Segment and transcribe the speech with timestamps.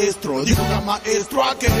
[0.00, 1.76] maestro, lo dijo un gran maestro aquella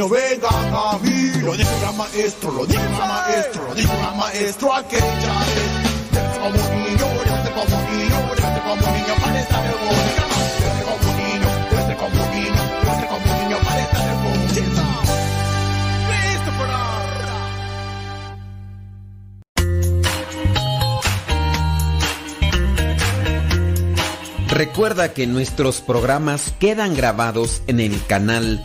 [0.00, 1.32] niños vengan a mí.
[1.42, 5.70] Lo dijo gran maestro, lo dijo gran maestro, lo dijo gran maestro aquella vez.
[6.40, 10.24] Como niño, déjate como niño, déjate como niño para estar en boca.
[10.60, 11.48] Déjate como niño,
[11.98, 14.38] como niño, déjate como niño para estar en boca.
[16.58, 16.78] Para.
[24.48, 28.64] Recuerda que nuestros programas quedan grabados en el canal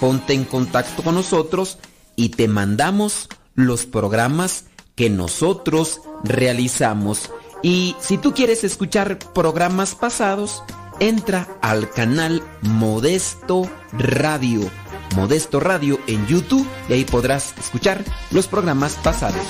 [0.00, 1.78] ponte en contacto con nosotros
[2.16, 7.30] y te mandamos los programas que nosotros realizamos.
[7.62, 10.62] Y si tú quieres escuchar programas pasados,
[11.00, 14.70] entra al canal Modesto Radio.
[15.16, 19.46] Modesto Radio en YouTube y ahí podrás escuchar los programas pasados.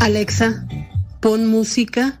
[0.00, 0.66] Alexa,
[1.20, 2.20] pon música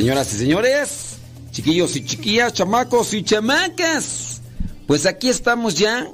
[0.00, 1.18] Señoras y señores,
[1.50, 4.40] chiquillos y chiquillas, chamacos y chamacas,
[4.86, 6.10] pues aquí estamos ya,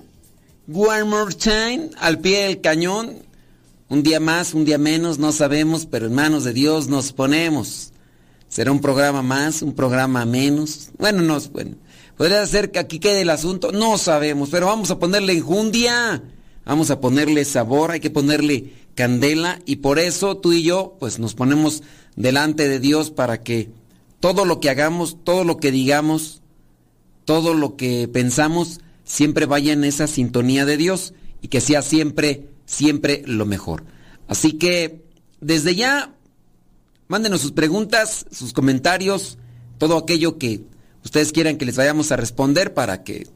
[0.75, 3.23] one more time, al pie del cañón.
[3.88, 7.93] Un día más, un día menos, no sabemos, pero en manos de Dios nos ponemos.
[8.49, 10.91] Será un programa más, un programa menos.
[10.99, 11.77] Bueno, no, bueno.
[12.17, 16.25] Podría ser que aquí quede el asunto, no sabemos, pero vamos a ponerle enjundia,
[16.65, 21.21] vamos a ponerle sabor, hay que ponerle candela y por eso tú y yo pues
[21.21, 21.85] nos ponemos
[22.17, 23.71] delante de Dios para que
[24.19, 26.43] todo lo que hagamos, todo lo que digamos,
[27.25, 32.49] todo lo que pensamos siempre vaya en esa sintonía de Dios y que sea siempre,
[32.65, 33.85] siempre lo mejor.
[34.27, 35.05] Así que
[35.41, 36.17] desde ya
[37.09, 39.39] Mándenos sus preguntas, sus comentarios,
[39.79, 40.63] todo aquello que
[41.05, 43.29] ustedes quieran que les vayamos a responder para que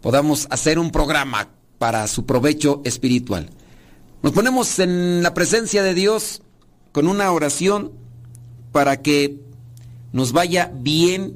[0.00, 3.50] podamos hacer un programa para su provecho espiritual.
[4.24, 6.40] Nos ponemos en la presencia de Dios
[6.92, 7.92] con una oración
[8.72, 9.38] para que
[10.14, 11.34] nos vaya bien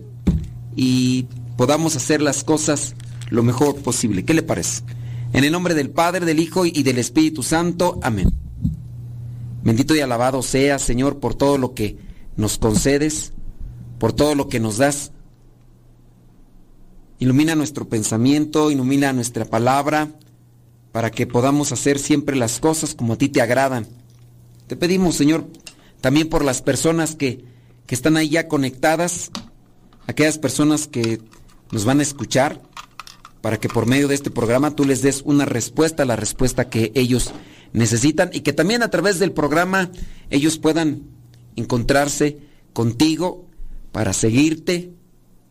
[0.74, 1.26] y
[1.58, 2.94] podamos hacer las cosas
[3.28, 4.24] lo mejor posible.
[4.24, 4.84] ¿Qué le parece?
[5.34, 8.00] En el nombre del Padre, del Hijo y del Espíritu Santo.
[8.02, 8.30] Amén.
[9.62, 11.98] Bendito y alabado sea, Señor, por todo lo que
[12.38, 13.34] nos concedes,
[13.98, 15.12] por todo lo que nos das.
[17.18, 20.08] Ilumina nuestro pensamiento, ilumina nuestra palabra,
[20.98, 23.86] para que podamos hacer siempre las cosas como a ti te agradan.
[24.66, 25.46] Te pedimos, Señor,
[26.00, 27.44] también por las personas que,
[27.86, 29.30] que están ahí ya conectadas,
[30.08, 31.20] aquellas personas que
[31.70, 32.60] nos van a escuchar,
[33.42, 36.90] para que por medio de este programa tú les des una respuesta, la respuesta que
[36.96, 37.30] ellos
[37.72, 39.92] necesitan y que también a través del programa
[40.30, 41.02] ellos puedan
[41.54, 42.38] encontrarse
[42.72, 43.46] contigo
[43.92, 44.90] para seguirte,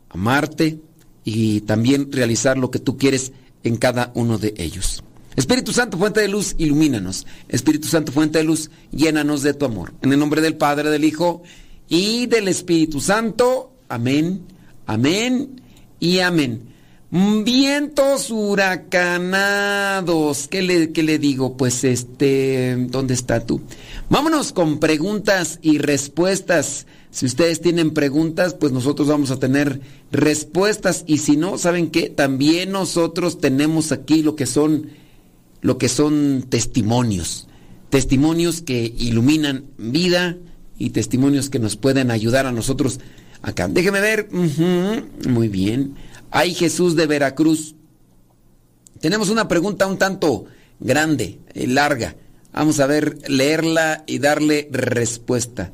[0.09, 0.81] amarte
[1.23, 3.31] y también realizar lo que tú quieres
[3.63, 5.05] en cada uno de ellos.
[5.37, 7.25] Espíritu Santo, fuente de luz, ilumínanos.
[7.47, 9.93] Espíritu Santo, fuente de luz, llénanos de tu amor.
[10.01, 11.43] En el nombre del Padre, del Hijo
[11.87, 13.71] y del Espíritu Santo.
[13.87, 14.41] Amén,
[14.85, 15.61] amén
[15.99, 16.75] y amén.
[17.09, 20.49] Vientos huracanados.
[20.49, 21.55] ¿Qué le, ¿Qué le, digo?
[21.55, 23.61] Pues este, ¿dónde está tú?
[24.09, 26.85] Vámonos con preguntas y respuestas.
[27.09, 29.79] Si ustedes tienen preguntas, pues nosotros vamos a tener
[30.11, 31.05] respuestas.
[31.07, 32.09] Y si no, ¿saben qué?
[32.09, 34.89] También nosotros tenemos aquí lo que son,
[35.61, 37.47] lo que son testimonios.
[37.89, 40.37] Testimonios que iluminan vida
[40.77, 42.99] y testimonios que nos pueden ayudar a nosotros
[43.41, 43.67] acá.
[43.67, 44.29] Déjeme ver.
[44.31, 45.95] muy bien.
[46.31, 47.75] Ay Jesús de Veracruz.
[48.99, 50.45] Tenemos una pregunta un tanto
[50.79, 52.15] grande y larga.
[52.53, 55.71] Vamos a ver, leerla y darle respuesta.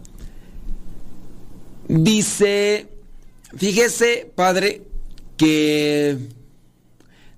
[1.88, 2.89] Dice,
[3.56, 4.81] fíjese, padre,
[5.38, 6.18] que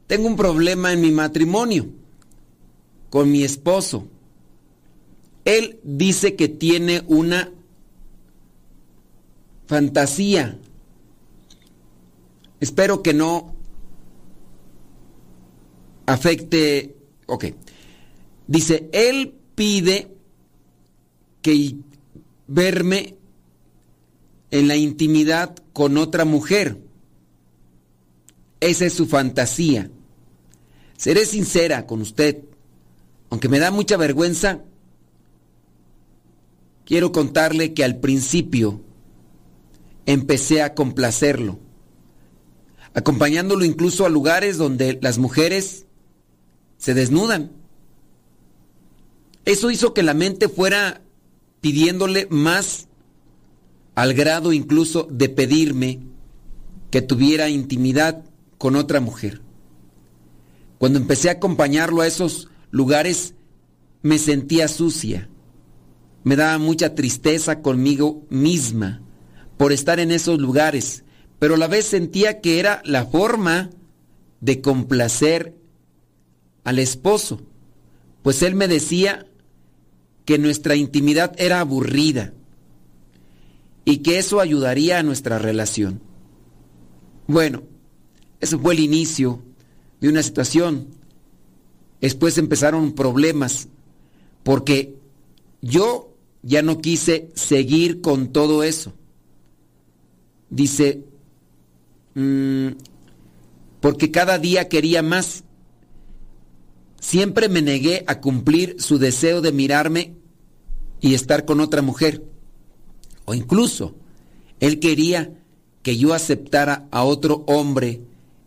[0.08, 1.88] tengo un problema en mi matrimonio
[3.16, 4.10] con mi esposo.
[5.46, 7.50] Él dice que tiene una
[9.68, 10.60] fantasía
[12.60, 13.56] Espero que no
[16.08, 16.98] afecte.
[17.28, 17.46] Ok.
[18.48, 20.12] Dice, él pide
[21.42, 21.76] que
[22.48, 23.16] verme
[24.52, 26.82] en la intimidad con otra mujer.
[28.60, 29.90] Esa es su fantasía.
[30.98, 32.55] Seré sincera con usted.
[33.30, 34.62] Aunque me da mucha vergüenza,
[36.86, 38.82] quiero contarle que al principio
[40.06, 41.60] empecé a complacerlo
[42.96, 45.86] acompañándolo incluso a lugares donde las mujeres
[46.78, 47.52] se desnudan.
[49.44, 51.02] Eso hizo que la mente fuera
[51.60, 52.88] pidiéndole más
[53.96, 56.00] al grado incluso de pedirme
[56.90, 58.24] que tuviera intimidad
[58.58, 59.42] con otra mujer.
[60.78, 63.34] Cuando empecé a acompañarlo a esos lugares,
[64.02, 65.30] me sentía sucia.
[66.24, 69.02] Me daba mucha tristeza conmigo misma
[69.58, 71.06] por estar en esos lugares
[71.40, 73.70] pero a la vez sentía que era la forma
[74.42, 75.56] de complacer
[76.64, 77.42] al esposo,
[78.24, 79.28] pues él me decía
[80.26, 82.34] que nuestra intimidad era aburrida
[83.84, 86.02] y que eso ayudaría a nuestra relación.
[87.28, 87.64] Bueno,
[88.40, 89.44] eso fue el inicio
[90.02, 90.88] de una situación.
[92.02, 93.68] Después empezaron problemas
[94.44, 94.96] porque
[95.62, 98.94] yo ya no quise seguir con todo eso.
[100.50, 101.04] Dice,
[102.16, 102.70] Mm,
[103.82, 105.44] porque cada día quería más.
[107.00, 110.16] Siempre me negué a cumplir su deseo de mirarme
[111.02, 112.24] y estar con otra mujer.
[113.26, 113.96] O incluso,
[114.60, 115.34] él quería
[115.84, 118.02] que yo aceptara a otro hombre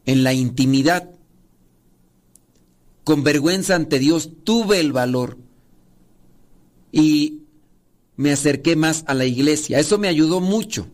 [0.07, 1.11] en la intimidad.
[3.09, 5.39] Con vergüenza ante Dios tuve el valor
[6.93, 7.45] y
[8.17, 9.79] me acerqué más a la iglesia.
[9.79, 10.89] Eso me ayudó mucho.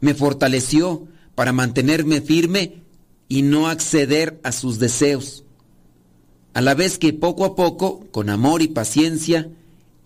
[0.00, 2.84] Me fortaleció para mantenerme firme
[3.28, 5.42] y no acceder a sus deseos.
[6.52, 9.50] A la vez que poco a poco, con amor y paciencia,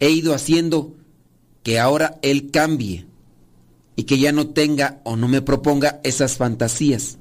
[0.01, 0.95] he ido haciendo
[1.65, 3.05] que ahora Él cambie
[3.95, 7.19] y que ya no tenga o no me proponga esas fantasías.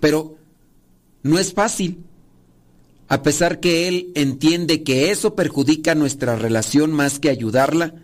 [0.00, 0.36] Pero
[1.22, 2.06] no es fácil,
[3.12, 7.94] a pesar que Él entiende que eso perjudica nuestra relación más que ayudarla,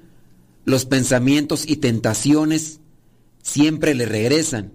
[0.64, 2.80] los pensamientos y tentaciones
[3.42, 4.72] siempre le regresan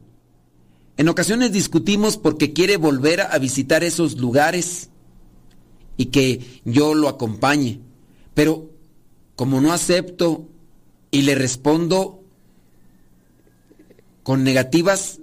[0.96, 4.90] en ocasiones discutimos porque quiere volver a visitar esos lugares
[5.98, 7.80] y que yo lo acompañe.
[8.36, 8.70] Pero
[9.36, 10.48] como no acepto
[11.10, 12.24] y le respondo
[14.22, 15.20] con negativas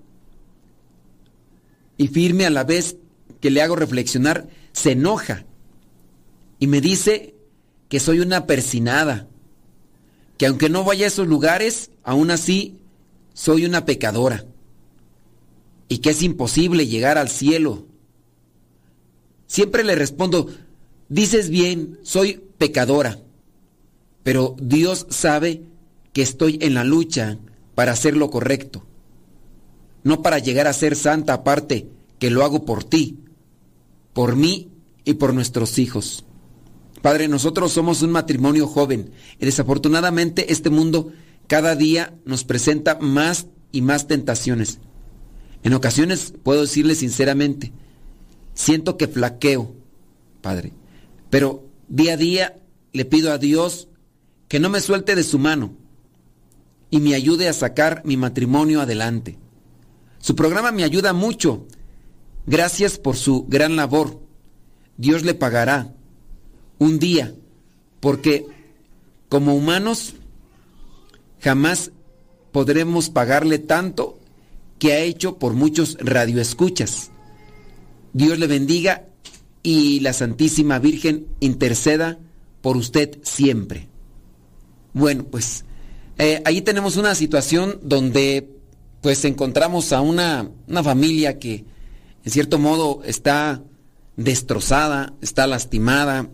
[1.97, 2.97] y firme a la vez
[3.41, 5.45] que le hago reflexionar, se enoja
[6.59, 7.35] y me dice
[7.89, 9.29] que soy una persinada,
[10.39, 12.79] que aunque no vaya a esos lugares, aún así
[13.35, 14.45] soy una pecadora
[15.89, 17.87] y que es imposible llegar al cielo.
[19.47, 20.47] Siempre le respondo,
[21.09, 23.19] dices bien, soy pecadora,
[24.23, 25.63] pero Dios sabe
[26.13, 27.39] que estoy en la lucha
[27.75, 28.85] para hacer lo correcto,
[30.05, 33.19] no para llegar a ser santa aparte, que lo hago por ti,
[34.13, 34.71] por mí
[35.05, 36.25] y por nuestros hijos.
[37.03, 41.13] Padre, nosotros somos un matrimonio joven y desafortunadamente este mundo
[41.47, 44.79] cada día nos presenta más y más tentaciones.
[45.63, 47.73] En ocasiones puedo decirle sinceramente,
[48.55, 49.75] siento que flaqueo,
[50.43, 50.73] Padre,
[51.31, 52.57] pero día a día
[52.93, 53.89] le pido a Dios
[54.49, 55.75] que no me suelte de su mano
[56.91, 59.39] y me ayude a sacar mi matrimonio adelante.
[60.19, 61.67] Su programa me ayuda mucho.
[62.47, 64.21] Gracias por su gran labor.
[64.97, 65.95] Dios le pagará
[66.79, 67.35] un día,
[68.01, 68.47] porque
[69.29, 70.15] como humanos
[71.41, 71.93] jamás
[72.53, 74.19] podremos pagarle tanto
[74.79, 77.11] que ha hecho por muchos radioescuchas.
[78.13, 79.07] Dios le bendiga
[79.63, 82.19] y la Santísima Virgen interceda
[82.63, 83.89] por usted siempre.
[84.93, 85.65] Bueno, pues
[86.19, 88.49] eh, ahí tenemos una situación donde
[89.01, 91.65] pues encontramos a una, una familia que
[92.25, 93.63] en cierto modo está
[94.17, 96.29] destrozada, está lastimada,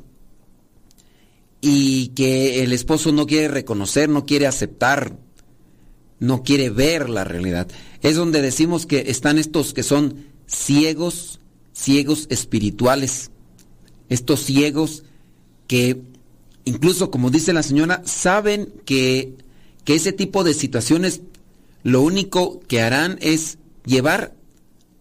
[1.60, 5.16] y que el esposo no quiere reconocer, no quiere aceptar,
[6.18, 7.68] no quiere ver la realidad.
[8.02, 11.40] Es donde decimos que están estos que son ciegos,
[11.72, 13.30] ciegos espirituales,
[14.08, 15.04] estos ciegos
[15.66, 16.02] que
[16.64, 19.34] incluso como dice la señora, saben que,
[19.84, 21.22] que ese tipo de situaciones
[21.82, 24.34] lo único que harán es llevar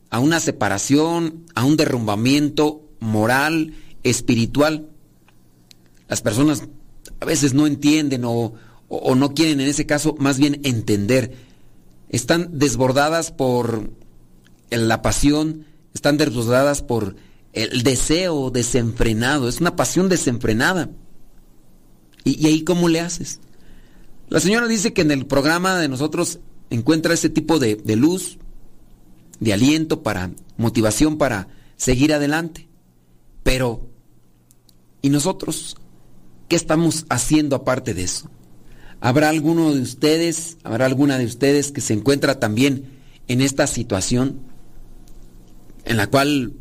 [0.09, 4.89] a una separación, a un derrumbamiento moral, espiritual
[6.07, 6.63] las personas
[7.19, 8.53] a veces no entienden o,
[8.89, 11.33] no quieren en ese caso más bien entender.
[12.09, 13.91] Están desbordadas por
[14.69, 17.15] la pasión, están desbordadas por
[17.53, 20.89] el deseo desenfrenado, es una pasión desenfrenada.
[22.23, 23.39] ¿Y, ahí cómo le haces?
[24.29, 28.37] La señora dice que en el programa de nosotros encuentra ese tipo de, luz,
[29.39, 32.67] de aliento para, motivación para seguir adelante.
[33.43, 33.87] Pero,
[35.01, 35.77] ¿y nosotros?
[36.47, 38.29] ¿Qué estamos haciendo aparte de eso?
[39.01, 42.85] ¿Habrá alguno de ustedes, habrá alguna de ustedes que se encuentra también
[43.27, 44.39] en esta situación
[45.83, 46.53] en la cual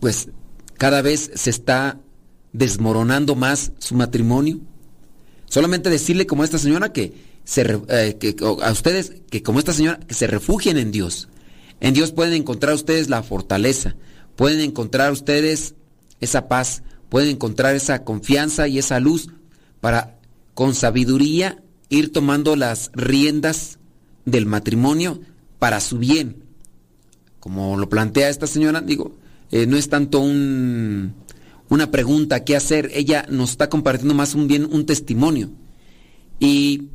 [0.00, 0.28] pues
[0.78, 2.00] cada vez se está
[2.52, 4.60] desmoronando más su matrimonio?
[5.46, 7.14] Solamente decirle como esta señora que,
[7.44, 11.28] se, eh, que a ustedes que como esta señora que se refugien en Dios.
[11.80, 13.96] En Dios pueden encontrar ustedes la fortaleza,
[14.36, 15.74] pueden encontrar ustedes
[16.20, 19.28] esa paz, pueden encontrar esa confianza y esa luz
[19.80, 20.18] para
[20.54, 23.78] con sabiduría ir tomando las riendas
[24.24, 25.20] del matrimonio
[25.58, 26.44] para su bien.
[27.40, 29.16] Como lo plantea esta señora, digo,
[29.50, 31.14] eh, no es tanto un,
[31.68, 35.50] una pregunta qué hacer, ella nos está compartiendo más un bien, un testimonio.
[36.40, 36.88] Y,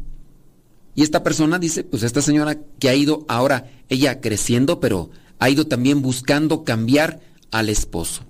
[1.00, 5.50] y esta persona dice, pues esta señora que ha ido ahora, ella creciendo, pero ha
[5.50, 8.24] ido también buscando cambiar al esposo.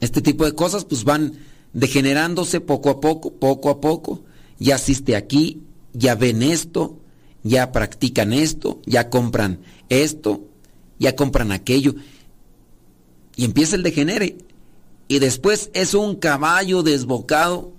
[0.00, 1.34] Este tipo de cosas pues van
[1.72, 4.24] degenerándose poco a poco, poco a poco.
[4.58, 6.98] Ya asiste aquí, ya ven esto,
[7.44, 10.44] ya practican esto, ya compran esto,
[10.98, 11.94] ya compran aquello.
[13.36, 14.38] Y empieza el degenere.
[15.06, 17.74] Y después es un caballo desbocado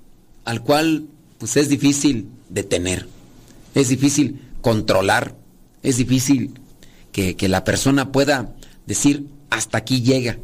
[0.46, 1.08] al cual
[1.40, 3.19] pues es difícil detener.
[3.76, 5.36] Es difícil controlar.
[5.84, 6.60] Es difícil
[7.12, 10.38] que, que la persona pueda decir hasta aquí llega.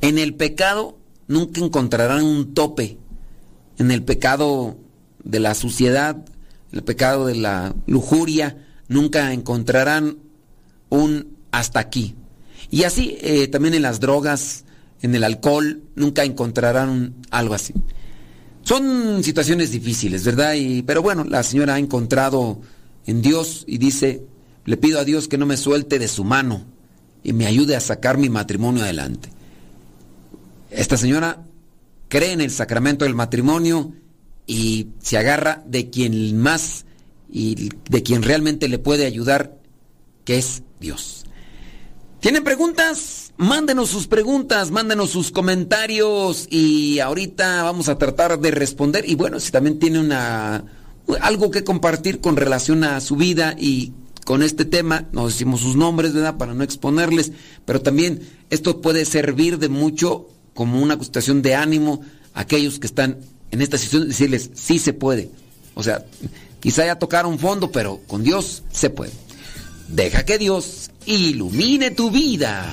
[0.00, 0.98] En el pecado
[1.28, 2.98] nunca encontrarán un tope.
[3.78, 4.78] En el pecado
[5.22, 6.24] de la suciedad,
[6.72, 8.56] el pecado de la lujuria,
[8.88, 10.18] nunca encontrarán
[10.88, 12.14] un hasta aquí.
[12.70, 14.64] Y así eh, también en las drogas,
[15.02, 17.74] en el alcohol, nunca encontrarán algo así.
[18.66, 20.54] Son situaciones difíciles, ¿verdad?
[20.54, 22.60] Y, pero bueno, la señora ha encontrado
[23.06, 24.26] en Dios y dice,
[24.64, 26.64] le pido a Dios que no me suelte de su mano
[27.22, 29.28] y me ayude a sacar mi matrimonio adelante.
[30.72, 31.44] Esta señora
[32.08, 33.92] cree en el sacramento del matrimonio
[34.48, 36.86] y se agarra de quien más
[37.30, 39.60] y de quien realmente le puede ayudar,
[40.24, 41.24] que es Dios.
[42.18, 43.25] ¿Tienen preguntas?
[43.38, 49.06] Mándenos sus preguntas, mándenos sus comentarios y ahorita vamos a tratar de responder.
[49.06, 50.64] Y bueno, si también tiene una,
[51.20, 53.92] algo que compartir con relación a su vida y
[54.24, 56.38] con este tema, no decimos sus nombres, ¿verdad?
[56.38, 57.32] Para no exponerles,
[57.66, 62.00] pero también esto puede servir de mucho como una cuestión de ánimo
[62.32, 63.18] a aquellos que están
[63.50, 65.30] en esta situación, decirles, sí se puede.
[65.74, 66.06] O sea,
[66.58, 69.12] quizá ya tocaron fondo, pero con Dios se puede.
[69.88, 72.72] Deja que Dios ilumine tu vida.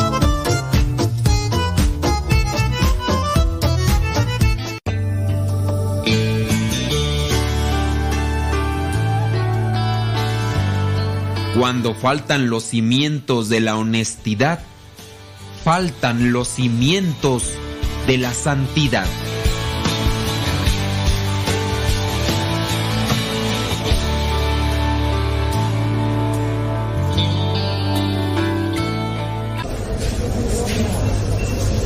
[11.57, 14.59] Cuando faltan los cimientos de la honestidad,
[15.65, 17.53] faltan los cimientos
[18.07, 19.05] de la santidad.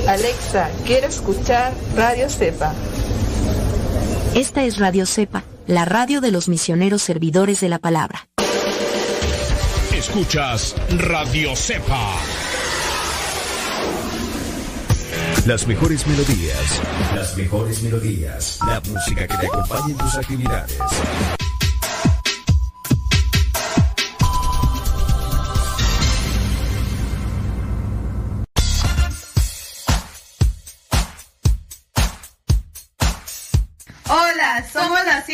[0.07, 2.71] Alexa, quiero escuchar Radio Cepa.
[4.35, 8.27] Esta es Radio Cepa, la radio de los misioneros servidores de la palabra.
[10.15, 10.73] Escuchas
[11.09, 12.13] Radio Cepa.
[15.45, 16.81] Las mejores melodías.
[17.13, 18.59] Las mejores melodías.
[18.65, 21.44] La música que te acompañe en tus actividades.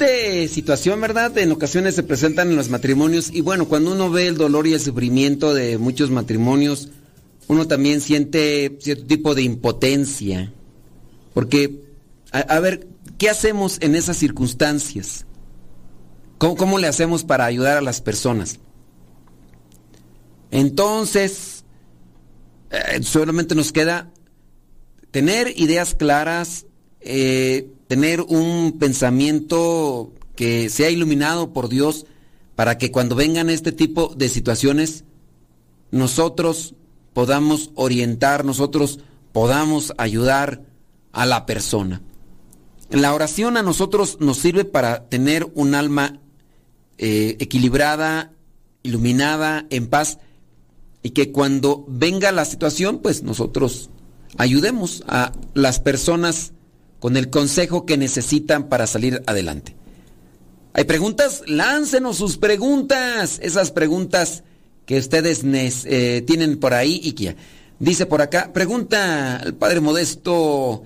[0.00, 1.36] Triste situación, ¿verdad?
[1.38, 4.72] En ocasiones se presentan en los matrimonios y bueno, cuando uno ve el dolor y
[4.72, 6.88] el sufrimiento de muchos matrimonios,
[7.48, 10.52] uno también siente cierto tipo de impotencia.
[11.34, 11.82] Porque,
[12.32, 15.26] a, ver, ¿qué hacemos en esas circunstancias?
[16.38, 18.58] ¿Cómo, ¿Cómo, le hacemos para ayudar a las personas?
[20.50, 21.64] Entonces,
[22.70, 24.10] eh, solamente nos queda
[25.10, 26.66] tener ideas claras,
[27.00, 32.06] eh, tener un pensamiento que sea iluminado por Dios
[32.56, 35.04] para que cuando vengan este tipo de situaciones
[35.90, 36.74] nosotros
[37.12, 39.00] podamos orientar, nosotros
[39.32, 40.62] podamos ayudar
[41.12, 42.02] a la persona.
[42.90, 46.20] La oración a nosotros nos sirve para tener un alma
[46.98, 48.32] eh, equilibrada,
[48.82, 50.18] iluminada, en paz,
[51.02, 53.90] y que cuando venga la situación, pues nosotros
[54.36, 56.52] ayudemos a las personas
[57.00, 59.74] con el consejo que necesitan para salir adelante.
[60.72, 61.42] ¿Hay preguntas?
[61.46, 64.44] Láncenos sus preguntas, esas preguntas
[64.86, 67.36] que ustedes eh, tienen por ahí y que
[67.78, 70.84] dice por acá, pregunta al Padre Modesto,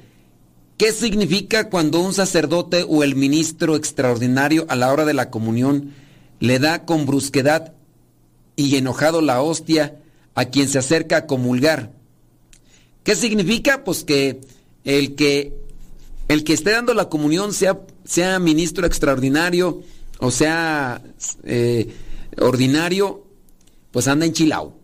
[0.79, 5.93] ¿qué significa cuando un sacerdote o el ministro extraordinario a la hora de la comunión
[6.39, 7.75] le da con brusquedad
[8.57, 9.97] y enojado la hostia
[10.35, 11.93] a quien se acerca a comulgar?
[13.03, 13.85] ¿Qué significa?
[13.85, 14.41] Pues que
[14.85, 15.64] el que
[16.29, 19.83] el que esté dando la comunión, sea, sea ministro extraordinario
[20.19, 21.03] o sea
[21.45, 21.95] eh,
[22.39, 23.27] ordinario,
[23.91, 24.79] pues anda enchilado.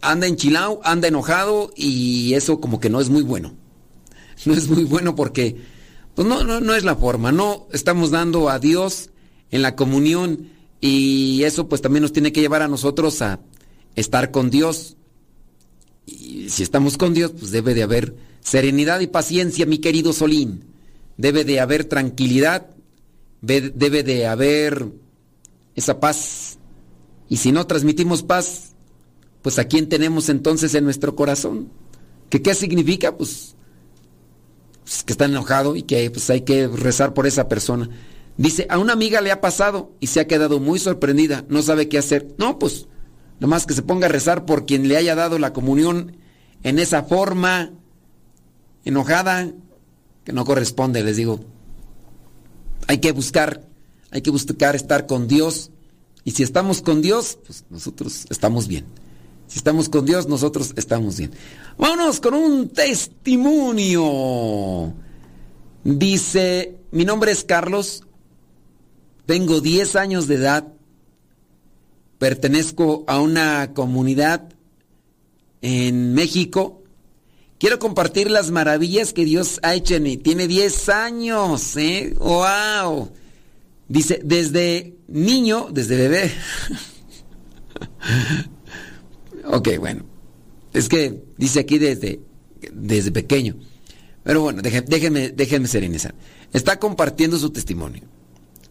[0.00, 3.54] Anda enchilado, anda enojado y eso como que no es muy bueno.
[4.44, 5.56] No es muy bueno porque
[6.14, 7.32] pues no, no, no es la forma.
[7.32, 9.10] No estamos dando a Dios
[9.50, 10.50] en la comunión
[10.80, 13.40] y eso pues también nos tiene que llevar a nosotros a
[13.96, 14.96] estar con Dios.
[16.06, 20.64] Y si estamos con Dios, pues debe de haber Serenidad y paciencia, mi querido Solín.
[21.16, 22.66] Debe de haber tranquilidad,
[23.40, 24.86] debe de haber
[25.74, 26.58] esa paz.
[27.28, 28.74] Y si no transmitimos paz,
[29.42, 31.68] pues a quién tenemos entonces en nuestro corazón?
[32.30, 33.16] ¿Que qué significa?
[33.16, 33.56] Pues,
[34.84, 37.88] pues, que está enojado y que pues, hay que rezar por esa persona.
[38.36, 41.88] Dice, a una amiga le ha pasado y se ha quedado muy sorprendida, no sabe
[41.88, 42.34] qué hacer.
[42.38, 42.86] No, pues,
[43.40, 46.16] nomás que se ponga a rezar por quien le haya dado la comunión
[46.62, 47.72] en esa forma
[48.88, 49.52] enojada
[50.24, 51.40] que no corresponde, les digo.
[52.86, 53.68] Hay que buscar,
[54.10, 55.70] hay que buscar estar con Dios.
[56.24, 58.86] Y si estamos con Dios, pues nosotros estamos bien.
[59.46, 61.30] Si estamos con Dios, nosotros estamos bien.
[61.78, 64.02] Vámonos con un testimonio.
[65.84, 68.04] Dice, mi nombre es Carlos,
[69.26, 70.72] tengo 10 años de edad,
[72.18, 74.48] pertenezco a una comunidad
[75.62, 76.77] en México.
[77.58, 80.16] Quiero compartir las maravillas que Dios ha hecho en mí.
[80.16, 82.14] Tiene 10 años, ¿eh?
[82.16, 83.10] ¡Wow!
[83.88, 86.32] Dice, desde niño, desde bebé.
[89.44, 90.04] ok, bueno.
[90.72, 92.20] Es que dice aquí desde,
[92.72, 93.56] desde pequeño.
[94.22, 96.14] Pero bueno, déjenme, déjenme serenizar.
[96.52, 98.02] Está compartiendo su testimonio.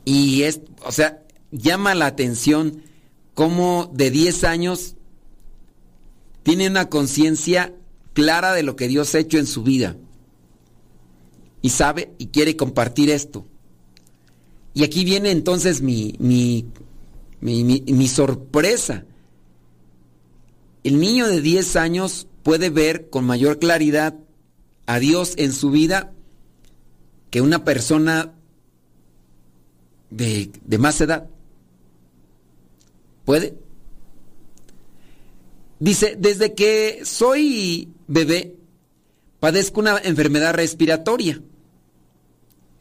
[0.05, 2.83] Y es, o sea, llama la atención
[3.33, 4.95] cómo de 10 años
[6.43, 7.73] tiene una conciencia
[8.17, 9.95] clara de lo que Dios ha hecho en su vida.
[11.61, 13.45] Y sabe y quiere compartir esto.
[14.73, 16.65] Y aquí viene entonces mi, mi,
[17.41, 19.05] mi, sorpresa.
[20.83, 24.15] El niño de 10 años puede ver con mayor claridad
[24.87, 26.11] a Dios en su vida
[27.29, 28.33] que una persona
[30.09, 31.27] de, de más edad.
[33.25, 33.66] ¿Puede?
[35.79, 38.55] Dice, desde que soy bebé,
[39.39, 41.41] padezco una enfermedad respiratoria,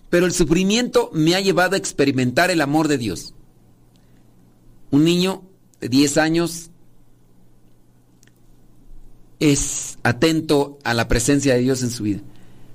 [0.08, 3.34] pero el sufrimiento me ha llevado a experimentar el amor de Dios.
[4.90, 5.42] Un niño
[5.80, 6.70] de 10 años
[9.40, 12.20] es atento a la presencia de Dios en su vida.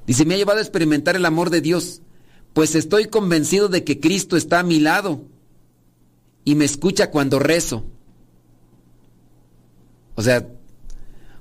[0.05, 2.01] Dice, me ha llevado a experimentar el amor de Dios,
[2.53, 5.23] pues estoy convencido de que Cristo está a mi lado
[6.43, 7.85] y me escucha cuando rezo.
[10.15, 10.47] O sea,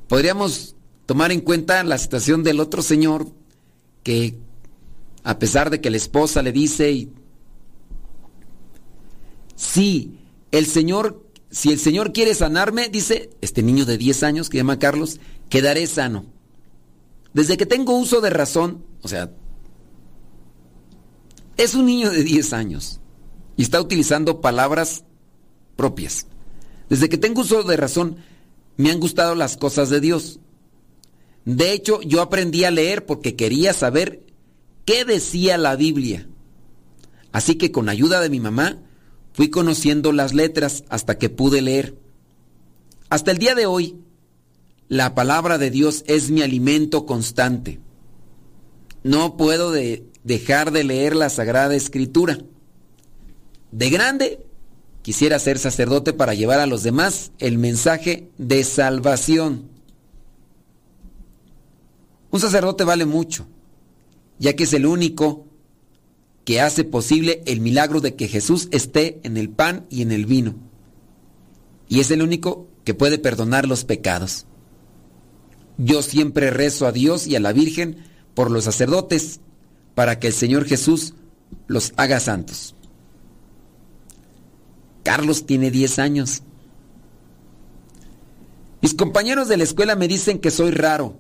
[0.08, 3.26] podríamos tomar en cuenta la situación del otro señor
[4.02, 4.38] que
[5.24, 7.08] a pesar de que la esposa le dice,
[9.56, 10.18] sí,
[10.50, 14.78] el Señor si el Señor quiere sanarme, dice este niño de 10 años que llama
[14.78, 16.26] Carlos, quedaré sano.
[17.34, 19.32] Desde que tengo uso de razón, o sea,
[21.56, 23.00] es un niño de 10 años
[23.56, 25.04] y está utilizando palabras
[25.76, 26.26] propias.
[26.88, 28.16] Desde que tengo uso de razón,
[28.76, 30.40] me han gustado las cosas de Dios.
[31.44, 34.22] De hecho, yo aprendí a leer porque quería saber
[34.84, 36.28] qué decía la Biblia.
[37.32, 38.78] Así que con ayuda de mi mamá,
[39.32, 41.96] Fui conociendo las letras hasta que pude leer.
[43.08, 43.96] Hasta el día de hoy,
[44.88, 47.80] la palabra de Dios es mi alimento constante.
[49.02, 52.38] No puedo dejar de leer la Sagrada Escritura.
[53.70, 54.44] De grande,
[55.10, 59.68] quisiera ser sacerdote para llevar a los demás el mensaje de salvación.
[62.30, 63.48] Un sacerdote vale mucho,
[64.38, 65.48] ya que es el único
[66.44, 70.26] que hace posible el milagro de que Jesús esté en el pan y en el
[70.26, 70.54] vino.
[71.88, 74.46] Y es el único que puede perdonar los pecados.
[75.76, 77.96] Yo siempre rezo a Dios y a la Virgen
[78.34, 79.40] por los sacerdotes
[79.96, 81.14] para que el Señor Jesús
[81.66, 82.76] los haga santos.
[85.02, 86.42] Carlos tiene 10 años.
[88.82, 91.18] Mis compañeros de la escuela me dicen que soy raro.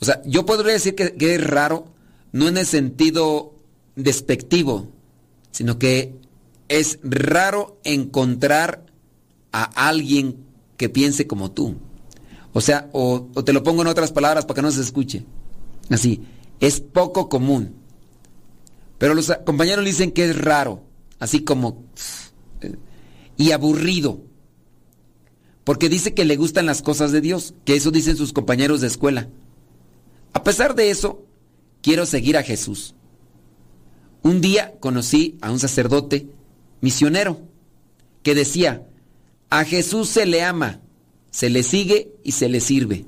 [0.00, 1.92] O sea, yo podría decir que, es raro
[2.32, 3.54] no en el sentido
[3.96, 4.88] despectivo,
[5.50, 6.14] sino que
[6.68, 8.86] es raro encontrar
[9.52, 10.44] a alguien
[10.76, 11.76] que piense como tú.
[12.52, 15.24] O sea, o, te lo pongo en otras palabras para que no se escuche.
[15.90, 16.22] Así,
[16.60, 17.74] es poco común.
[18.98, 20.82] Pero los compañeros dicen que es raro,
[21.20, 21.84] así como...
[23.36, 24.24] y aburrido.
[25.62, 28.88] Porque dice que le gustan las cosas de Dios, que eso dicen sus compañeros de
[28.88, 29.28] escuela.
[30.32, 31.24] A pesar de eso,
[31.82, 32.96] quiero seguir a Jesús.
[34.22, 36.26] Un día conocí a un sacerdote
[36.80, 37.40] misionero
[38.22, 38.86] que decía,
[39.48, 40.80] a Jesús se le ama,
[41.30, 43.06] se le sigue y se le sirve.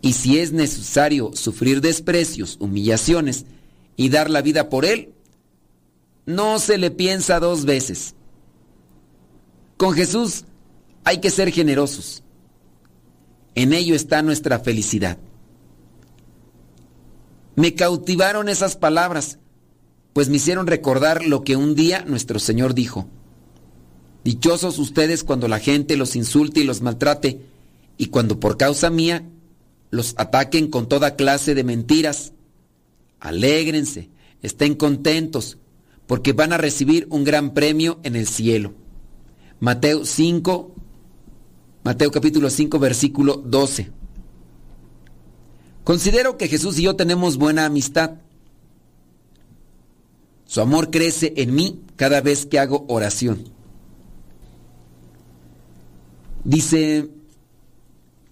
[0.00, 3.46] Y si es necesario sufrir desprecios, humillaciones
[3.96, 5.12] y dar la vida por Él,
[6.28, 8.14] no se le piensa dos veces.
[9.78, 10.44] Con Jesús
[11.02, 12.22] hay que ser generosos.
[13.54, 15.16] En ello está nuestra felicidad.
[17.56, 19.38] Me cautivaron esas palabras,
[20.12, 23.08] pues me hicieron recordar lo que un día nuestro Señor dijo.
[24.22, 27.40] Dichosos ustedes cuando la gente los insulte y los maltrate
[27.96, 29.24] y cuando por causa mía
[29.88, 32.34] los ataquen con toda clase de mentiras.
[33.18, 34.10] Alégrense,
[34.42, 35.56] estén contentos,
[36.08, 38.72] porque van a recibir un gran premio en el cielo.
[39.60, 40.74] Mateo 5,
[41.84, 43.90] Mateo capítulo 5, versículo 12.
[45.84, 48.14] Considero que Jesús y yo tenemos buena amistad.
[50.46, 53.44] Su amor crece en mí cada vez que hago oración.
[56.42, 57.10] Dice,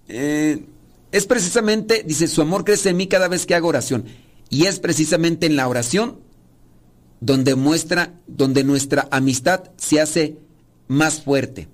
[0.07, 0.65] eh,
[1.11, 4.05] es precisamente, dice, su amor crece en mí cada vez que hago oración.
[4.49, 6.25] Y es precisamente en la oración
[7.19, 10.37] donde muestra, donde nuestra amistad se hace
[10.87, 11.67] más fuerte.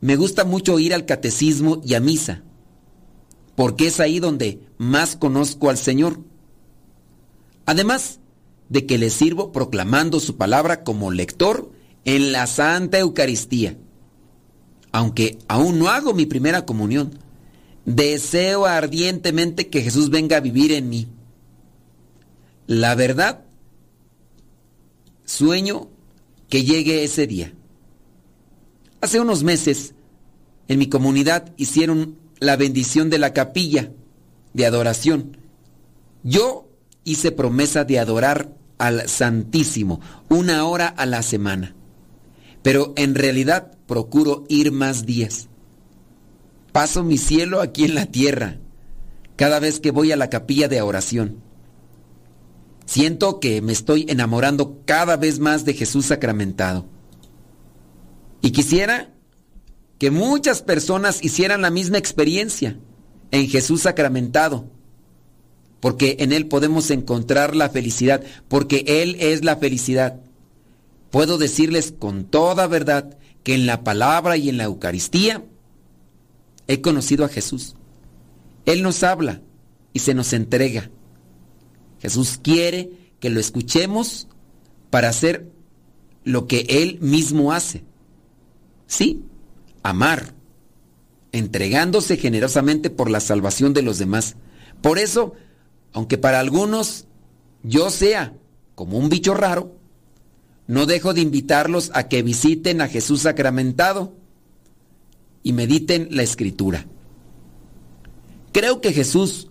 [0.00, 2.42] Me gusta mucho ir al catecismo y a misa,
[3.56, 6.20] porque es ahí donde más conozco al Señor.
[7.66, 8.20] Además
[8.68, 11.70] de que le sirvo proclamando su palabra como lector
[12.04, 13.76] en la Santa Eucaristía.
[14.92, 17.18] Aunque aún no hago mi primera comunión,
[17.84, 21.08] deseo ardientemente que Jesús venga a vivir en mí.
[22.66, 23.44] La verdad,
[25.28, 25.88] sueño
[26.48, 27.52] que llegue ese día.
[29.00, 29.94] Hace unos meses,
[30.68, 33.92] en mi comunidad hicieron la bendición de la capilla
[34.54, 35.36] de adoración.
[36.22, 36.68] Yo
[37.04, 41.74] hice promesa de adorar al Santísimo una hora a la semana,
[42.62, 45.48] pero en realidad procuro ir más días.
[46.72, 48.58] Paso mi cielo aquí en la tierra
[49.36, 51.47] cada vez que voy a la capilla de oración.
[52.88, 56.86] Siento que me estoy enamorando cada vez más de Jesús sacramentado.
[58.40, 59.12] Y quisiera
[59.98, 62.78] que muchas personas hicieran la misma experiencia
[63.30, 64.70] en Jesús sacramentado,
[65.80, 70.20] porque en Él podemos encontrar la felicidad, porque Él es la felicidad.
[71.10, 75.44] Puedo decirles con toda verdad que en la palabra y en la Eucaristía
[76.68, 77.74] he conocido a Jesús.
[78.64, 79.42] Él nos habla
[79.92, 80.90] y se nos entrega.
[82.00, 84.28] Jesús quiere que lo escuchemos
[84.90, 85.50] para hacer
[86.24, 87.84] lo que Él mismo hace.
[88.86, 89.24] Sí,
[89.82, 90.34] amar,
[91.32, 94.36] entregándose generosamente por la salvación de los demás.
[94.80, 95.34] Por eso,
[95.92, 97.06] aunque para algunos
[97.62, 98.34] yo sea
[98.74, 99.74] como un bicho raro,
[100.66, 104.14] no dejo de invitarlos a que visiten a Jesús sacramentado
[105.42, 106.86] y mediten la escritura.
[108.52, 109.47] Creo que Jesús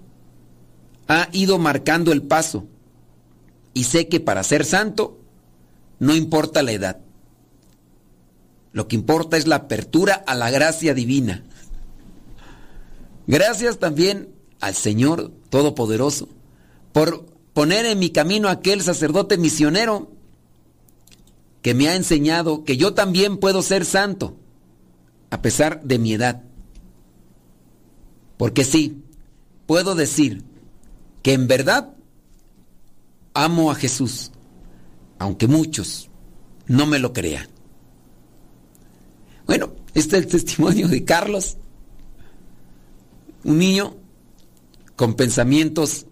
[1.07, 2.65] ha ido marcando el paso
[3.73, 5.19] y sé que para ser santo
[5.99, 6.99] no importa la edad.
[8.73, 11.43] Lo que importa es la apertura a la gracia divina.
[13.25, 16.29] Gracias también al Señor Todopoderoso
[16.93, 20.11] por poner en mi camino aquel sacerdote misionero
[21.61, 24.37] que me ha enseñado que yo también puedo ser santo
[25.29, 26.43] a pesar de mi edad.
[28.37, 29.03] Porque sí,
[29.65, 30.43] puedo decir
[31.21, 31.93] que en verdad
[33.33, 34.31] amo a Jesús,
[35.19, 36.09] aunque muchos
[36.67, 37.47] no me lo crean.
[39.45, 41.57] Bueno, este es el testimonio de Carlos,
[43.43, 43.95] un niño
[44.95, 46.07] con pensamientos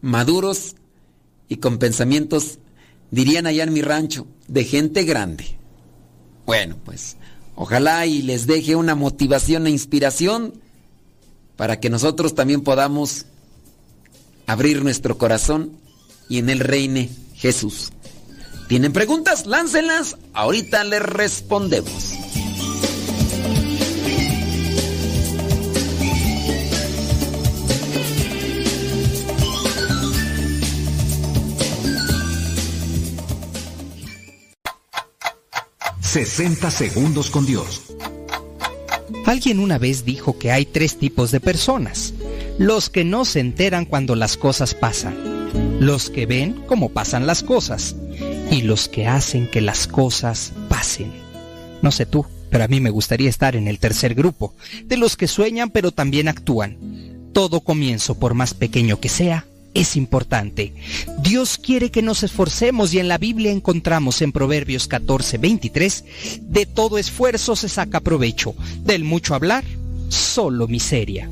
[0.00, 0.76] maduros
[1.48, 2.58] y con pensamientos,
[3.10, 5.58] dirían allá en mi rancho, de gente grande.
[6.46, 7.16] Bueno, pues
[7.56, 10.54] ojalá y les deje una motivación e inspiración
[11.56, 13.26] para que nosotros también podamos
[14.46, 15.72] abrir nuestro corazón
[16.28, 17.92] y en él reine Jesús.
[18.68, 19.46] ¿Tienen preguntas?
[19.46, 20.16] Láncenlas.
[20.32, 22.14] Ahorita les respondemos.
[36.16, 37.82] ...60 segundos con Dios.
[39.26, 42.14] Alguien una vez dijo que hay tres tipos de personas.
[42.58, 45.14] Los que no se enteran cuando las cosas pasan.
[45.78, 47.96] Los que ven cómo pasan las cosas.
[48.50, 51.12] Y los que hacen que las cosas pasen.
[51.82, 54.54] No sé tú, pero a mí me gustaría estar en el tercer grupo.
[54.84, 56.78] De los que sueñan pero también actúan.
[57.34, 60.72] Todo comienzo, por más pequeño que sea, es importante.
[61.18, 66.04] Dios quiere que nos esforcemos y en la Biblia encontramos en Proverbios 14, 23,
[66.40, 69.64] de todo esfuerzo se saca provecho, del mucho hablar,
[70.08, 71.28] solo miseria.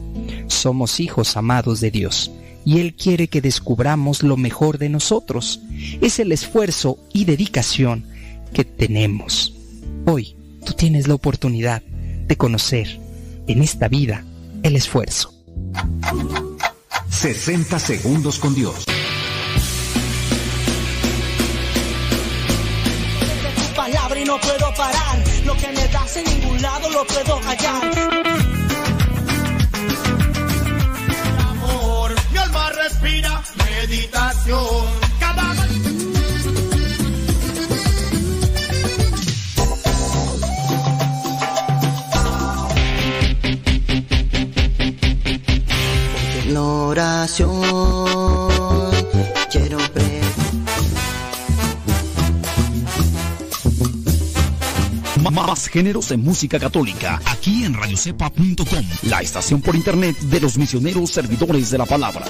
[0.47, 2.31] Somos hijos amados de Dios
[2.65, 5.61] y Él quiere que descubramos lo mejor de nosotros.
[6.01, 8.07] Es el esfuerzo y dedicación
[8.53, 9.55] que tenemos.
[10.07, 13.01] Hoy tú tienes la oportunidad de conocer
[13.47, 14.25] en esta vida
[14.63, 15.35] el esfuerzo.
[17.11, 18.87] 60 segundos con Dios.
[23.57, 25.25] Tu palabra y no puedo parar.
[25.45, 28.54] Lo que me das en ningún lado lo puedo hallar.
[33.57, 34.87] meditación.
[35.19, 35.55] Cada
[46.53, 47.51] No oración
[49.51, 49.79] quiero
[55.35, 61.11] más géneros en música católica, aquí en radiocepa.com, la estación por internet de los misioneros
[61.11, 62.25] servidores de la palabra.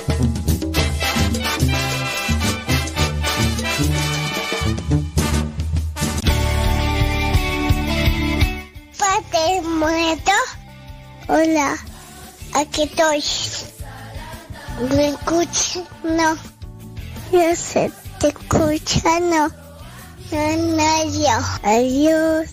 [11.26, 11.78] Hola,
[12.52, 13.24] aquí estoy.
[14.94, 15.80] ¿Me escuchas?
[16.02, 16.36] No.
[17.32, 19.48] Yo sé, te escucha, no.
[20.30, 21.38] No, yo.
[21.62, 22.50] Adiós.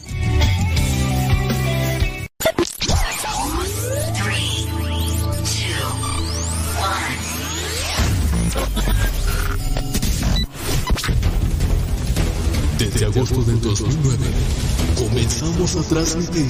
[12.77, 14.27] Desde agosto del 2009
[14.97, 16.47] comenzamos a transmitir.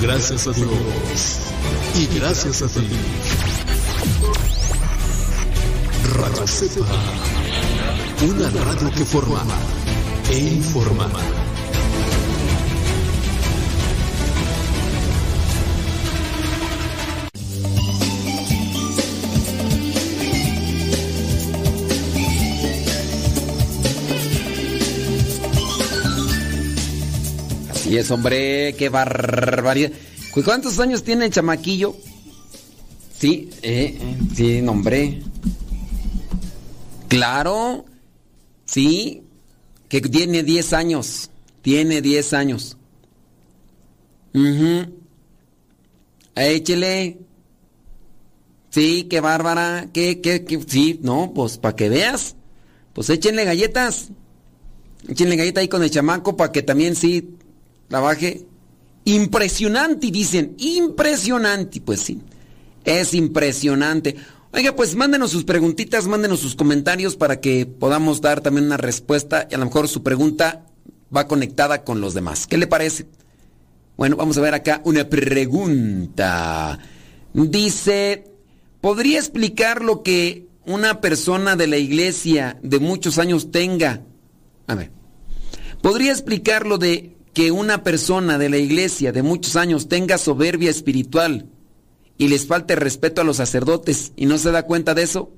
[0.00, 0.70] Gracias a Dios
[1.94, 2.88] y gracias a ti.
[6.14, 6.86] Radio Cepa,
[8.24, 9.42] una radio que forma
[10.30, 11.39] e informa.
[27.90, 29.90] Así es, hombre, qué barbaridad.
[30.30, 31.96] ¿Cu- ¿Cuántos años tiene el chamaquillo?
[33.18, 35.20] Sí, eh, eh, sí, nombre.
[37.08, 37.84] Claro,
[38.64, 39.24] sí,
[39.88, 41.30] que tiene 10 años.
[41.62, 42.76] Tiene 10 años.
[44.34, 44.92] Mhm.
[46.36, 47.18] Échele.
[48.70, 49.88] Sí, qué bárbara.
[49.92, 50.46] ¿Qué, qué?
[50.68, 52.36] Sí, no, pues para que veas.
[52.92, 54.10] Pues échenle galletas.
[55.08, 57.34] Échenle galleta ahí con el chamaco para que también sí
[57.90, 58.46] trabaje.
[59.04, 60.54] Impresionante, dicen.
[60.58, 61.82] Impresionante.
[61.82, 62.22] Pues sí,
[62.84, 64.16] es impresionante.
[64.52, 69.46] Oiga, pues mándenos sus preguntitas, mándenos sus comentarios para que podamos dar también una respuesta
[69.50, 70.66] y a lo mejor su pregunta
[71.14, 72.46] va conectada con los demás.
[72.46, 73.06] ¿Qué le parece?
[73.96, 76.78] Bueno, vamos a ver acá una pregunta.
[77.32, 78.24] Dice,
[78.80, 84.02] ¿podría explicar lo que una persona de la iglesia de muchos años tenga?
[84.66, 84.90] A ver,
[85.80, 90.70] ¿podría explicar lo de que una persona de la iglesia de muchos años tenga soberbia
[90.70, 91.46] espiritual
[92.18, 95.32] y les falte respeto a los sacerdotes y no se da cuenta de eso?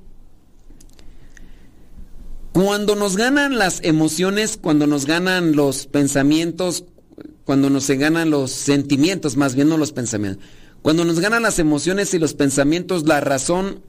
[2.51, 6.85] Cuando nos ganan las emociones, cuando nos ganan los pensamientos,
[7.45, 10.45] cuando nos ganan los sentimientos, más bien no los pensamientos.
[10.83, 13.81] Cuando nos ganan las emociones y los pensamientos, la razón,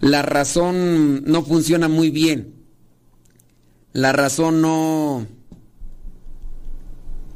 [0.00, 2.54] la razón no funciona muy bien.
[3.92, 5.26] La razón no,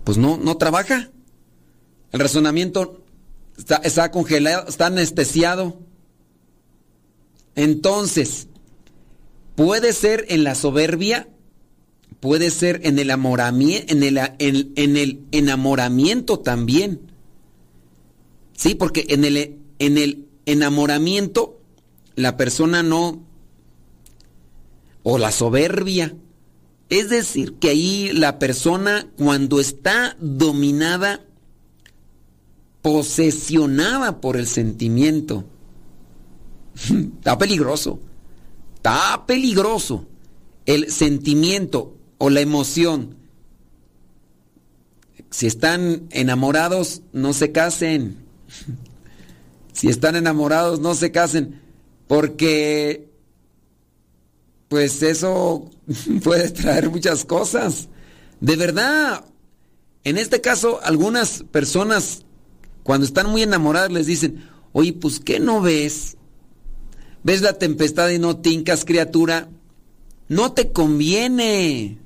[0.05, 1.11] pues no, no trabaja.
[2.13, 3.05] El razonamiento
[3.57, 5.79] está, congelado, está anestesiado.
[7.55, 8.49] Entonces,
[9.57, 11.29] puede ser en la soberbia,
[12.21, 13.11] puede ser en el,
[13.89, 17.01] en el, en- en el enamoramiento también.
[18.55, 21.61] Sí, porque en el, en el enamoramiento
[22.15, 23.23] la persona no,
[25.03, 26.15] o la soberbia,
[26.91, 31.25] es decir, que ahí la persona cuando está dominada,
[32.83, 35.45] posesionada por el sentimiento,
[37.19, 38.01] está peligroso,
[38.75, 40.07] está peligroso
[40.67, 43.17] el sentimiento o la emoción.
[45.31, 48.17] Si están enamorados, no se casen.
[49.73, 51.63] Si están enamorados, no se casen.
[52.09, 53.09] Porque,
[54.71, 55.69] pues eso
[56.23, 57.89] puede traer muchas cosas.
[58.41, 59.25] De verdad,
[60.05, 62.25] en este caso, algunas personas,
[62.85, 66.17] cuando están muy enamoradas, les dicen, oye, pues, ¿qué no ves?
[67.25, 69.49] ¿Ves la tempestad y no tincas, criatura?
[70.29, 71.99] No te conviene.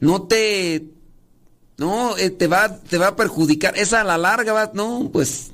[0.00, 0.84] No te...
[1.78, 3.76] No, eh, te va, te va a perjudicar.
[3.78, 4.70] Esa a la larga va...
[4.74, 5.52] No, pues...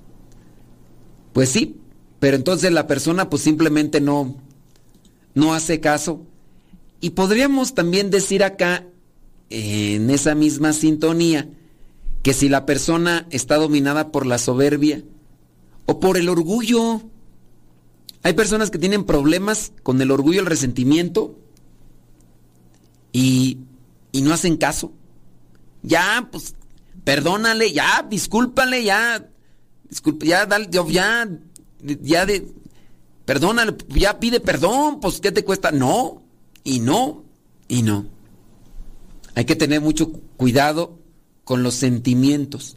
[1.33, 1.76] Pues sí,
[2.18, 4.35] pero entonces la persona pues simplemente no,
[5.39, 6.26] no hace caso.
[7.01, 8.84] Y podríamos también decir acá,
[9.51, 11.49] en esa misma sintonía,
[12.22, 15.03] que si la persona está dominada por la soberbia
[15.86, 17.03] o por el orgullo,
[18.22, 21.39] hay personas que tienen problemas con el orgullo, el resentimiento
[23.12, 23.59] y,
[24.11, 24.93] y no hacen caso.
[25.84, 26.57] Ya, pues,
[27.05, 29.28] perdónale, ya, discúlpale, ya,
[29.89, 31.28] disculpe, ya, dale, ya,
[31.80, 32.53] ya de,
[33.29, 35.70] perdónale, ya pide perdón, pues, ¿qué te cuesta?
[35.70, 36.22] No,
[36.64, 37.24] y no,
[37.68, 38.07] y no.
[39.35, 40.99] Hay que tener mucho cuidado
[41.45, 42.74] con los sentimientos.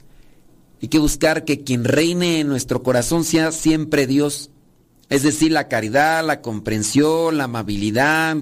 [0.82, 4.50] Hay que buscar que quien reine en nuestro corazón sea siempre Dios.
[5.08, 8.36] Es decir, la caridad, la comprensión, la amabilidad.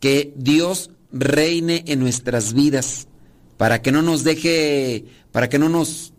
[0.00, 3.08] Que Dios reine en nuestras vidas.
[3.58, 6.14] Para que no nos deje, para que no nos,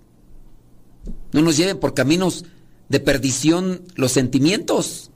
[1.32, 2.46] no nos lleven por caminos
[2.92, 5.10] de perdición los sentimientos.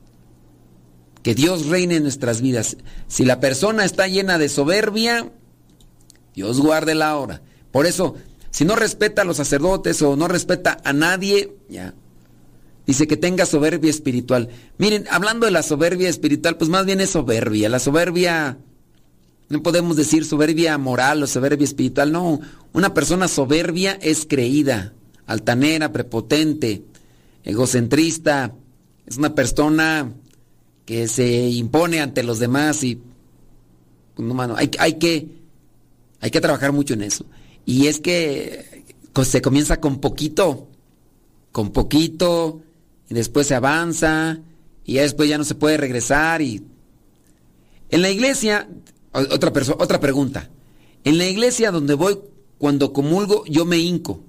[1.22, 2.78] Que Dios reine en nuestras vidas.
[3.08, 5.32] Si la persona está llena de soberbia,
[6.34, 7.42] Dios guarde la hora.
[7.72, 8.16] Por eso,
[8.50, 11.94] si no respeta a los sacerdotes o no respeta a nadie, ya.
[12.88, 14.50] Dice que tenga soberbia espiritual.
[14.78, 17.68] Miren, hablando de la soberbia espiritual, pues más bien es soberbia.
[17.68, 18.60] La soberbia,
[19.50, 22.40] no podemos decir soberbia moral o soberbia espiritual, no.
[22.72, 24.94] Una persona soberbia es creída,
[25.26, 26.84] altanera, prepotente,
[27.46, 28.54] egocentrista.
[29.06, 30.12] Es una persona
[30.86, 33.00] que se impone ante los demás y,
[34.16, 34.28] pues,
[34.80, 35.28] hay, que,
[36.20, 37.26] hay que trabajar mucho en eso.
[37.66, 38.84] Y es que
[39.24, 40.68] se comienza con poquito,
[41.52, 42.62] con poquito,
[43.10, 44.40] y después se avanza,
[44.84, 46.42] y ya después ya no se puede regresar.
[46.42, 46.64] Y
[47.90, 48.68] en la iglesia,
[49.12, 50.50] otra, otra pregunta,
[51.04, 52.20] en la iglesia donde voy,
[52.58, 54.22] cuando comulgo, yo me hinco,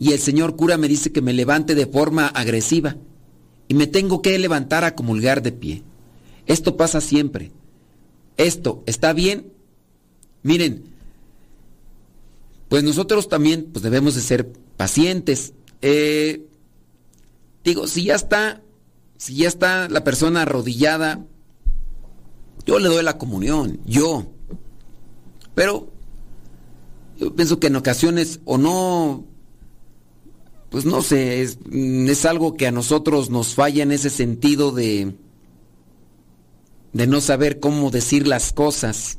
[0.00, 2.96] y el señor cura me dice que me levante de forma agresiva,
[3.68, 5.84] y me tengo que levantar a comulgar de pie.
[6.46, 7.52] Esto pasa siempre.
[8.36, 9.52] Esto está bien.
[10.42, 10.82] Miren,
[12.68, 15.52] pues nosotros también pues debemos de ser pacientes.
[15.82, 16.46] Eh,
[17.62, 18.60] digo, si ya está,
[19.18, 21.24] si ya está la persona arrodillada,
[22.66, 24.32] yo le doy la comunión, yo.
[25.54, 25.92] Pero
[27.18, 29.29] yo pienso que en ocasiones o no,
[30.70, 35.14] pues no sé, es, es algo que a nosotros nos falla en ese sentido de,
[36.92, 39.18] de no saber cómo decir las cosas,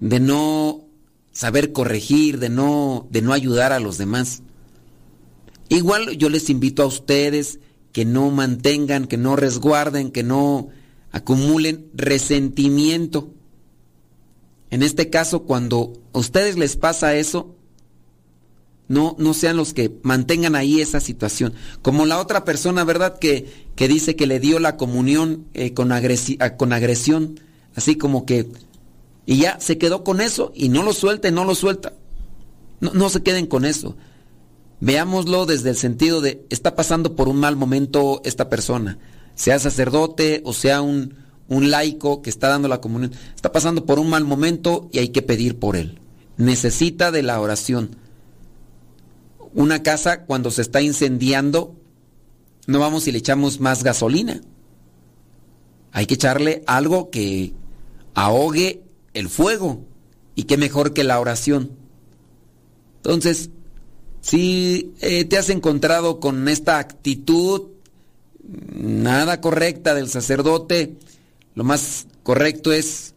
[0.00, 0.84] de no
[1.30, 4.42] saber corregir, de no, de no ayudar a los demás.
[5.68, 7.60] Igual yo les invito a ustedes
[7.92, 10.68] que no mantengan, que no resguarden, que no
[11.12, 13.32] acumulen resentimiento.
[14.70, 17.54] En este caso, cuando a ustedes les pasa eso,
[18.88, 21.54] no, no sean los que mantengan ahí esa situación.
[21.82, 23.18] Como la otra persona, ¿verdad?
[23.18, 25.90] Que, que dice que le dio la comunión eh, con,
[26.56, 27.40] con agresión,
[27.74, 28.48] así como que
[29.26, 31.94] y ya se quedó con eso y no lo suelta y no lo suelta.
[32.80, 33.96] No, no, se queden con eso.
[34.80, 38.98] Veámoslo desde el sentido de, está pasando por un mal momento esta persona,
[39.34, 41.14] sea sacerdote o sea un,
[41.48, 45.08] un laico que está dando la comunión, está pasando por un mal momento y hay
[45.08, 45.98] que pedir por él.
[46.36, 47.96] Necesita de la oración.
[49.54, 51.74] Una casa cuando se está incendiando,
[52.66, 54.40] no vamos y le echamos más gasolina.
[55.92, 57.54] Hay que echarle algo que
[58.14, 58.82] ahogue
[59.14, 59.84] el fuego.
[60.34, 61.70] Y qué mejor que la oración.
[62.96, 63.50] Entonces,
[64.20, 67.68] si eh, te has encontrado con esta actitud
[68.72, 70.96] nada correcta del sacerdote,
[71.54, 73.14] lo más correcto es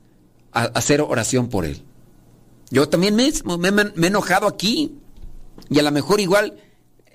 [0.52, 1.82] hacer oración por él.
[2.70, 4.96] Yo también me, me, me, he enojado aquí.
[5.70, 6.58] Y a lo mejor igual,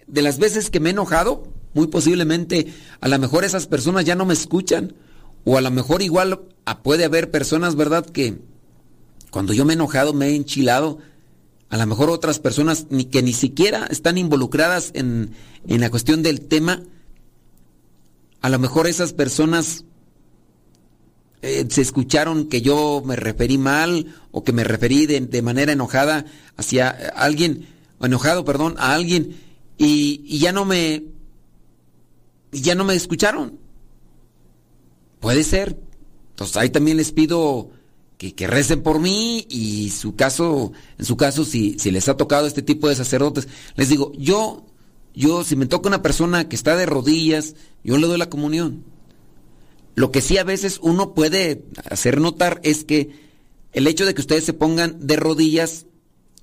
[0.07, 4.15] de las veces que me he enojado, muy posiblemente, a lo mejor esas personas ya
[4.15, 4.95] no me escuchan.
[5.45, 8.39] O a lo mejor igual ah, puede haber personas, ¿verdad?, que
[9.31, 10.99] cuando yo me he enojado, me he enchilado,
[11.71, 15.31] a lo mejor otras personas ni, que ni siquiera están involucradas en,
[15.67, 16.83] en la cuestión del tema,
[18.43, 19.85] a lo mejor esas personas
[21.41, 25.73] eh, se escucharon que yo me referí mal o que me referí de, de manera
[25.73, 26.27] enojada
[26.57, 27.67] hacia alguien,
[28.07, 29.37] enojado, perdón, a alguien,
[29.79, 31.05] y, y ya no me,
[32.53, 33.59] ya no me escucharon.
[35.21, 35.79] Puede ser.
[36.31, 37.71] Entonces ahí también les pido
[38.31, 42.47] que, recen por mí y su caso, en su caso, si, si les ha tocado
[42.47, 44.65] este tipo de sacerdotes, les digo, yo,
[45.15, 48.85] yo, si me toca una persona que está de rodillas, yo le doy la comunión.
[49.95, 53.11] Lo que sí a veces uno puede hacer notar es que
[53.73, 55.87] el hecho de que ustedes se pongan de rodillas,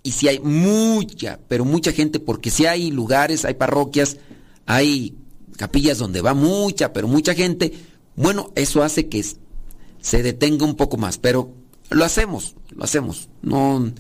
[0.03, 4.17] y si hay mucha, pero mucha gente, porque si hay lugares, hay parroquias,
[4.65, 5.15] hay
[5.57, 7.73] capillas donde va mucha, pero mucha gente,
[8.15, 9.23] bueno, eso hace que
[10.01, 11.53] se detenga un poco más, pero
[11.89, 13.29] lo hacemos, lo hacemos.
[13.41, 13.91] No,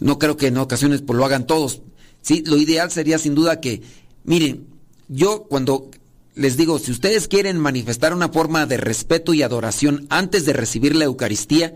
[0.00, 1.82] no creo que en ocasiones pues, lo hagan todos.
[2.20, 3.82] Sí, lo ideal sería sin duda que,
[4.24, 4.66] miren,
[5.08, 5.90] yo cuando
[6.34, 10.96] les digo, si ustedes quieren manifestar una forma de respeto y adoración antes de recibir
[10.96, 11.74] la Eucaristía,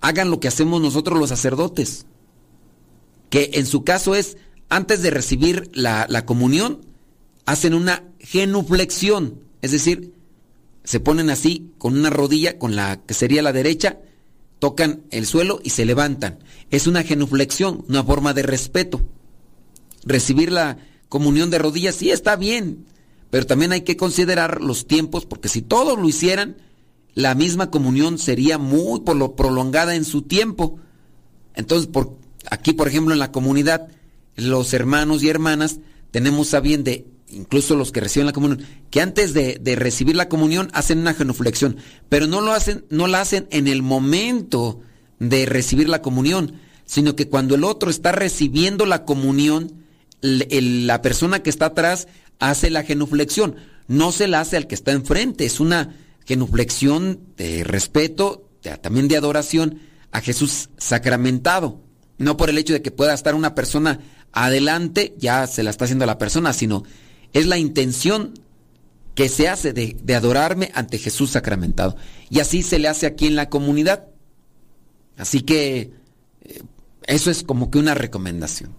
[0.00, 2.06] hagan lo que hacemos nosotros los sacerdotes.
[3.30, 4.36] Que en su caso es,
[4.68, 6.84] antes de recibir la, la comunión,
[7.46, 9.40] hacen una genuflexión.
[9.62, 10.12] Es decir,
[10.84, 14.00] se ponen así, con una rodilla, con la que sería la derecha,
[14.60, 16.38] tocan el suelo y se levantan.
[16.70, 19.00] Es una genuflexión, una forma de respeto.
[20.04, 20.78] recibir la
[21.08, 22.86] comunión de rodillas, sí está bien,
[23.30, 26.56] pero también hay que considerar los tiempos, porque si todos lo hicieran,
[27.14, 30.78] la misma comunión sería muy prolongada en su tiempo.
[31.54, 32.16] Entonces, por,
[32.50, 33.88] aquí, por ejemplo, en la comunidad,
[34.36, 35.78] los hermanos y hermanas
[36.10, 40.16] tenemos a bien de, incluso los que reciben la comunión, que antes de, de, recibir
[40.16, 41.76] la comunión hacen una genuflexión,
[42.08, 44.80] pero no lo hacen, no la hacen en el momento
[45.18, 49.84] de recibir la comunión, sino que cuando el otro está recibiendo la comunión,
[50.20, 52.08] la persona que está atrás
[52.40, 55.96] hace la genuflexión, no se la hace al que está enfrente, es una
[56.26, 58.48] genuflexión de respeto,
[58.82, 59.80] también de adoración
[60.10, 61.82] a Jesús sacramentado,
[62.20, 64.00] no por el hecho de que pueda estar una persona
[64.32, 66.84] adelante, ya se la está haciendo la persona, sino
[67.32, 68.34] es la intención
[69.14, 71.96] que se hace de, de adorarme ante Jesús sacramentado.
[72.28, 74.06] Y así se le hace aquí en la comunidad.
[75.16, 75.92] Así que
[76.42, 76.62] eh,
[77.06, 78.74] eso es como que una recomendación.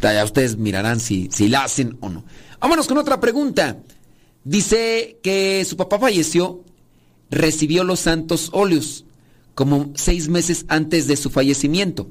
[0.00, 2.24] Ya ustedes mirarán si, si la hacen o no.
[2.60, 3.78] Vámonos con otra pregunta.
[4.44, 6.64] Dice que su papá falleció,
[7.30, 9.04] recibió los santos óleos
[9.54, 12.10] como seis meses antes de su fallecimiento.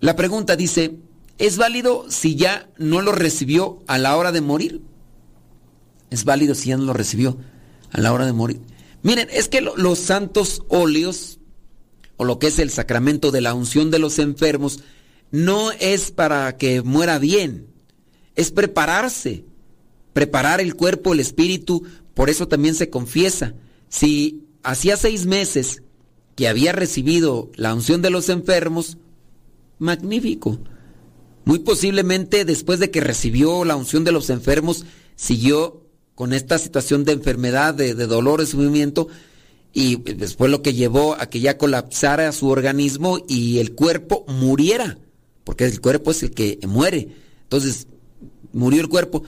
[0.00, 0.96] La pregunta dice,
[1.38, 4.80] ¿es válido si ya no lo recibió a la hora de morir?
[6.10, 7.38] ¿Es válido si ya no lo recibió
[7.90, 8.60] a la hora de morir?
[9.02, 11.40] Miren, es que los santos óleos
[12.20, 14.80] o lo que es el sacramento de la unción de los enfermos,
[15.30, 17.68] no es para que muera bien,
[18.36, 19.46] es prepararse,
[20.12, 21.82] preparar el cuerpo, el espíritu,
[22.12, 23.54] por eso también se confiesa.
[23.88, 25.82] Si hacía seis meses
[26.36, 28.98] que había recibido la unción de los enfermos,
[29.80, 30.60] magnífico.
[31.44, 34.84] Muy posiblemente después de que recibió la unción de los enfermos,
[35.16, 35.82] siguió
[36.14, 39.08] con esta situación de enfermedad, de, de dolor, de sufrimiento,
[39.72, 44.98] y después lo que llevó a que ya colapsara su organismo y el cuerpo muriera,
[45.44, 47.08] porque el cuerpo es el que muere.
[47.44, 47.86] Entonces,
[48.52, 49.22] murió el cuerpo,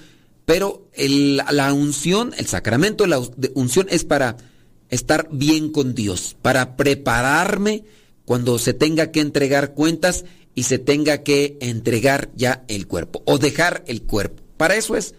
[0.45, 3.23] pero la unción, el sacramento de la
[3.55, 4.37] unción es para
[4.91, 7.85] estar bien con Dios, para prepararme
[8.25, 10.25] cuando se tenga que entregar cuentas
[10.55, 14.43] y se tenga que entregar ya el cuerpo o dejar el cuerpo.
[14.57, 15.15] Para eso es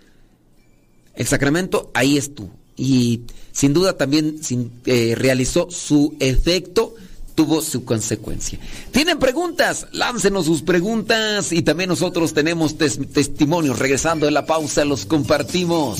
[1.16, 3.22] el sacramento, ahí estuvo y
[3.52, 4.40] sin duda también
[4.86, 6.96] eh, realizó su efecto,
[7.36, 8.60] tuvo su consecuencia.
[8.92, 9.88] ¿Tienen preguntas?
[9.92, 13.80] Láncenos sus preguntas y también nosotros tenemos testimonios.
[13.80, 16.00] Regresando de la pausa, los compartimos.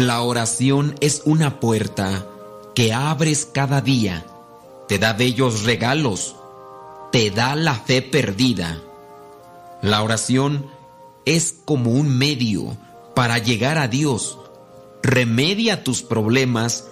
[0.00, 2.24] La oración es una puerta
[2.74, 4.24] que abres cada día,
[4.88, 6.36] te da bellos regalos,
[7.12, 8.80] te da la fe perdida.
[9.82, 10.70] La oración
[11.26, 12.78] es como un medio
[13.14, 14.38] para llegar a Dios,
[15.02, 16.86] remedia tus problemas,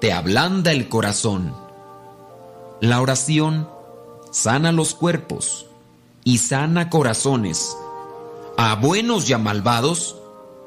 [0.00, 1.54] te ablanda el corazón.
[2.80, 3.68] La oración
[4.30, 5.66] sana los cuerpos
[6.24, 7.76] y sana corazones.
[8.56, 10.16] A buenos y a malvados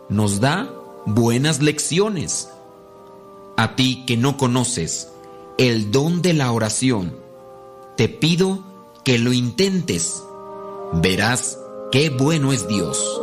[0.09, 0.76] nos da
[1.07, 2.49] buenas lecciones.
[3.55, 5.09] A ti que no conoces
[5.57, 7.17] el don de la oración,
[7.95, 8.59] te pido
[9.03, 10.21] que lo intentes.
[10.93, 11.57] Verás
[11.91, 13.21] qué bueno es Dios.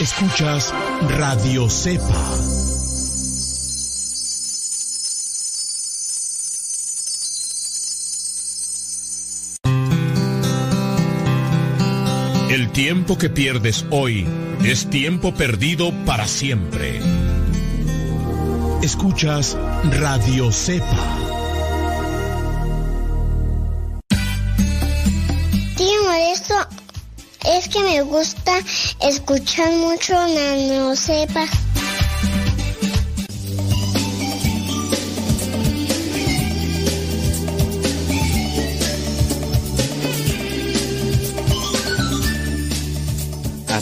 [0.00, 0.74] Escuchas
[1.08, 2.45] Radio Cepa.
[12.76, 14.26] Tiempo que pierdes hoy
[14.62, 17.00] es tiempo perdido para siempre.
[18.82, 19.56] Escuchas
[19.98, 21.16] Radio Cepa.
[25.78, 26.54] Tío esto
[27.46, 28.52] es que me gusta
[29.00, 31.46] escuchar mucho Nano Cepa.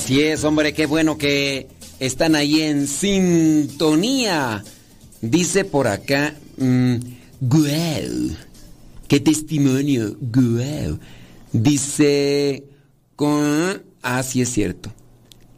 [0.04, 1.66] Así es, hombre, qué bueno que
[1.98, 4.62] están ahí en sintonía.
[5.22, 6.96] Dice por acá, mm,
[7.40, 8.36] guau,
[9.08, 10.98] qué testimonio, guau.
[11.54, 12.64] Dice,
[13.16, 14.92] con, ah, es cierto.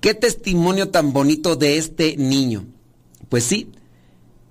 [0.00, 2.66] Qué testimonio tan bonito de este niño.
[3.28, 3.72] Pues sí,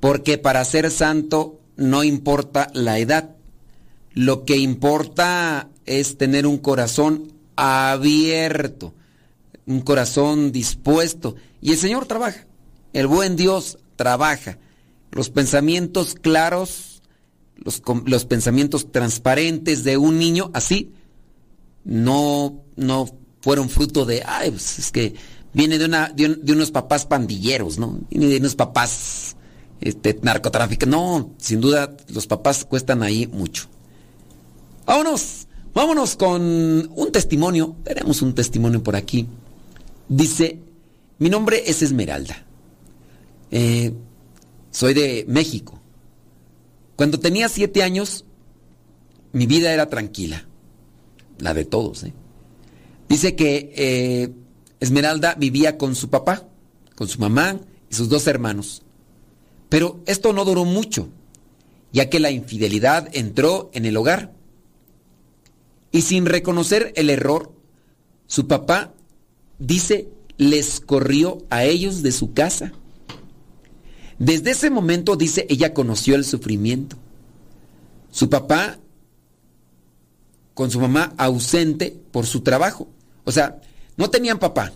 [0.02, 3.38] porque para ser santo no importa la edad.
[4.12, 8.94] Lo que importa es tener un corazón abierto,
[9.68, 11.36] un corazón dispuesto.
[11.62, 12.46] Y el Señor trabaja,
[12.94, 14.58] el buen Dios trabaja.
[15.12, 17.02] Los pensamientos claros,
[17.56, 20.92] los, los pensamientos transparentes de un niño, así,
[21.86, 23.10] no, no
[23.42, 25.14] fueron fruto de, ay, pues es que
[25.54, 28.00] viene de, una, de, unos papás pandilleros, ¿no?
[28.10, 29.38] Viene de unos papás
[29.80, 30.90] este, narcotráficos.
[30.90, 33.68] No, sin duda, los papás cuestan ahí mucho.
[34.86, 37.76] Vámonos, vámonos con un testimonio.
[37.84, 39.28] Tenemos un testimonio por aquí.
[40.08, 40.60] Dice,
[41.20, 42.46] mi nombre es Esmeralda.
[43.52, 43.94] Eh,
[44.72, 45.82] soy de México.
[46.96, 48.26] Cuando tenía siete años,
[49.34, 50.46] mi vida era tranquila.
[51.40, 52.14] La de todos, ¿eh?
[53.10, 54.34] Dice que eh,
[54.80, 56.48] Esmeralda vivía con su papá,
[56.96, 58.84] con su mamá y sus dos hermanos.
[59.70, 61.10] Pero esto no duró mucho,
[61.92, 64.34] ya que la infidelidad entró en el hogar.
[65.92, 67.52] Y sin reconocer el error,
[68.28, 68.94] su papá,
[69.60, 72.74] dice, les corrió a ellos de su casa.
[74.20, 76.98] Desde ese momento, dice, ella conoció el sufrimiento.
[78.12, 78.80] Su papá
[80.54, 82.88] con su mamá ausente por su trabajo.
[83.26, 83.62] O sea,
[83.98, 84.72] no tenían papá.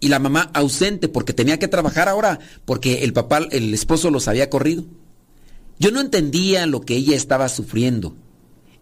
[0.00, 4.28] Y la mamá ausente porque tenía que trabajar ahora, porque el papá, el esposo los
[4.28, 4.84] había corrido.
[5.78, 8.14] Yo no entendía lo que ella estaba sufriendo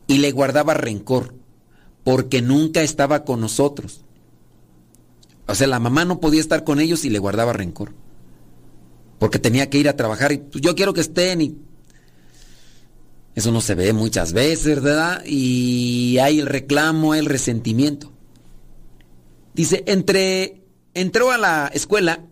[0.06, 1.34] y le guardaba rencor
[2.02, 4.04] porque nunca estaba con nosotros.
[5.48, 7.94] O sea, la mamá no podía estar con ellos y le guardaba rencor.
[9.18, 11.56] Porque tenía que ir a trabajar y pues, yo quiero que estén y
[13.34, 15.22] eso no se ve muchas veces, ¿verdad?
[15.24, 18.12] Y hay el reclamo, el resentimiento.
[19.54, 22.24] Dice, entre, entró a la escuela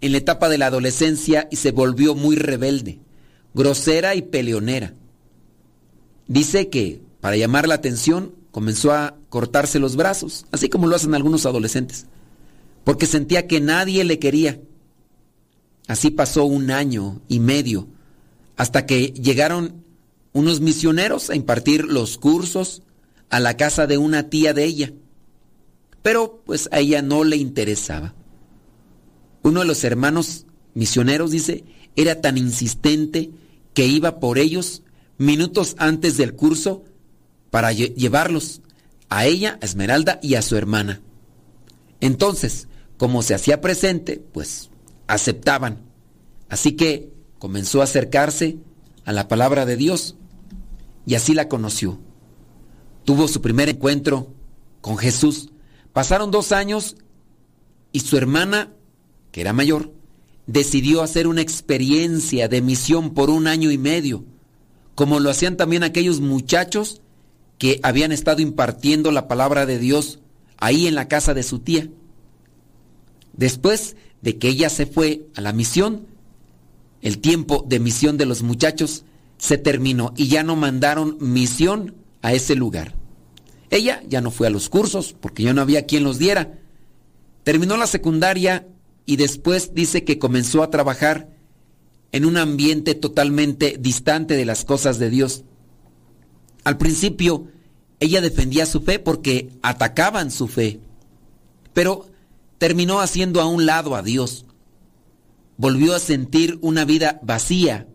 [0.00, 3.00] en la etapa de la adolescencia y se volvió muy rebelde,
[3.54, 4.94] grosera y peleonera.
[6.26, 11.14] Dice que para llamar la atención comenzó a cortarse los brazos, así como lo hacen
[11.14, 12.06] algunos adolescentes,
[12.84, 14.60] porque sentía que nadie le quería.
[15.86, 17.88] Así pasó un año y medio
[18.56, 19.84] hasta que llegaron
[20.32, 22.82] unos misioneros a impartir los cursos
[23.28, 24.92] a la casa de una tía de ella.
[26.02, 28.14] Pero pues a ella no le interesaba.
[29.42, 31.64] Uno de los hermanos misioneros, dice,
[31.96, 33.30] era tan insistente
[33.74, 34.82] que iba por ellos
[35.18, 36.84] minutos antes del curso
[37.50, 38.62] para llevarlos
[39.08, 41.00] a ella, a Esmeralda y a su hermana.
[42.00, 44.70] Entonces, como se hacía presente, pues
[45.06, 45.82] aceptaban.
[46.48, 48.58] Así que comenzó a acercarse
[49.04, 50.16] a la palabra de Dios
[51.06, 51.98] y así la conoció.
[53.04, 54.32] Tuvo su primer encuentro
[54.80, 55.50] con Jesús.
[55.92, 56.96] Pasaron dos años
[57.92, 58.72] y su hermana,
[59.32, 59.92] que era mayor,
[60.46, 64.24] decidió hacer una experiencia de misión por un año y medio,
[64.94, 67.02] como lo hacían también aquellos muchachos
[67.60, 70.18] que habían estado impartiendo la palabra de Dios
[70.56, 71.90] ahí en la casa de su tía.
[73.34, 76.06] Después de que ella se fue a la misión,
[77.02, 79.04] el tiempo de misión de los muchachos
[79.36, 82.94] se terminó y ya no mandaron misión a ese lugar.
[83.68, 86.58] Ella ya no fue a los cursos porque ya no había quien los diera.
[87.44, 88.66] Terminó la secundaria
[89.04, 91.28] y después dice que comenzó a trabajar
[92.12, 95.44] en un ambiente totalmente distante de las cosas de Dios.
[96.64, 97.48] Al principio,
[98.00, 100.80] ella defendía su fe porque atacaban su fe,
[101.72, 102.08] pero
[102.58, 104.46] terminó haciendo a un lado a Dios
[105.60, 107.86] volvió a sentir una vida vacía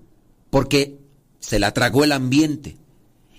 [0.52, 1.00] porque
[1.40, 2.78] se la tragó el ambiente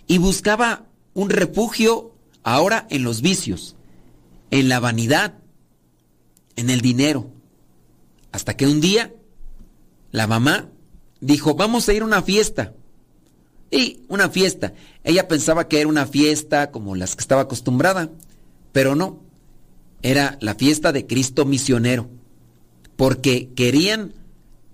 [0.08, 2.12] y buscaba un refugio
[2.42, 3.76] ahora en los vicios,
[4.50, 5.38] en la vanidad,
[6.56, 7.30] en el dinero.
[8.32, 9.14] Hasta que un día
[10.10, 10.70] la mamá
[11.20, 12.74] dijo, vamos a ir a una fiesta.
[13.70, 14.72] Y una fiesta.
[15.04, 18.10] Ella pensaba que era una fiesta como las que estaba acostumbrada,
[18.72, 19.20] pero no.
[20.02, 22.08] Era la fiesta de Cristo misionero
[22.96, 24.14] porque querían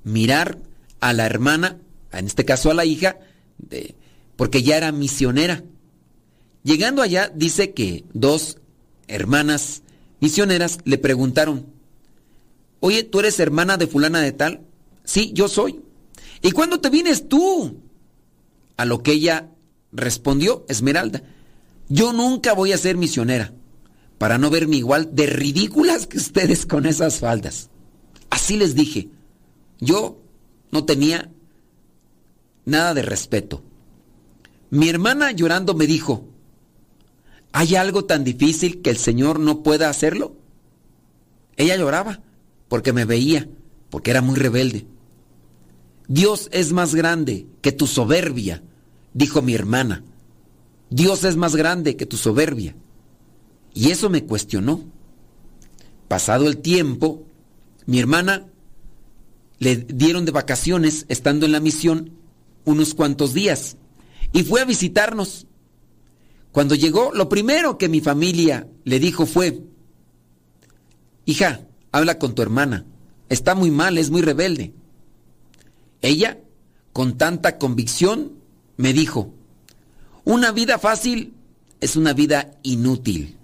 [0.05, 0.59] mirar
[1.01, 1.79] a la hermana,
[2.13, 3.19] en este caso a la hija,
[3.59, 3.95] de,
[4.37, 5.63] porque ya era misionera.
[6.63, 8.59] Llegando allá, dice que dos
[9.09, 9.83] hermanas
[10.21, 11.67] misioneras le preguntaron,
[12.81, 14.61] oye, ¿tú eres hermana de fulana de tal?
[15.05, 15.81] Sí, yo soy.
[16.41, 17.82] ¿Y cuándo te vienes tú?
[18.77, 19.51] A lo que ella
[19.93, 21.23] respondió, Esmeralda,
[21.89, 23.53] yo nunca voy a ser misionera,
[24.19, 27.71] para no verme igual de ridículas que ustedes con esas faldas.
[28.31, 29.11] Así les dije.
[29.79, 30.23] Yo
[30.71, 31.31] no tenía
[32.65, 33.63] nada de respeto.
[34.71, 36.29] Mi hermana llorando me dijo,
[37.53, 40.37] ¿hay algo tan difícil que el Señor no pueda hacerlo?
[41.57, 42.23] Ella lloraba
[42.69, 43.49] porque me veía,
[43.91, 44.87] porque era muy rebelde.
[46.09, 48.63] Dios es más grande que tu soberbia,
[49.15, 50.05] dijo mi hermana.
[50.91, 52.75] Dios es más grande que tu soberbia.
[53.75, 54.85] Y eso me cuestionó.
[56.09, 57.25] Pasado el tiempo,
[57.87, 58.47] mi hermana
[59.59, 62.11] le dieron de vacaciones estando en la misión
[62.65, 63.77] unos cuantos días
[64.33, 65.47] y fue a visitarnos.
[66.51, 69.63] Cuando llegó, lo primero que mi familia le dijo fue,
[71.25, 72.85] hija, habla con tu hermana,
[73.29, 74.75] está muy mal, es muy rebelde.
[76.03, 76.41] Ella,
[76.93, 78.33] con tanta convicción,
[78.77, 79.33] me dijo,
[80.25, 81.35] una vida fácil
[81.81, 83.39] es una vida inútil.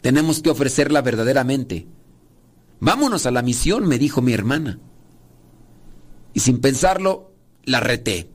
[0.00, 1.86] Tenemos que ofrecerla verdaderamente.
[2.80, 4.78] Vámonos a la misión, me dijo mi hermana.
[6.34, 7.32] Y sin pensarlo,
[7.64, 8.30] la reté.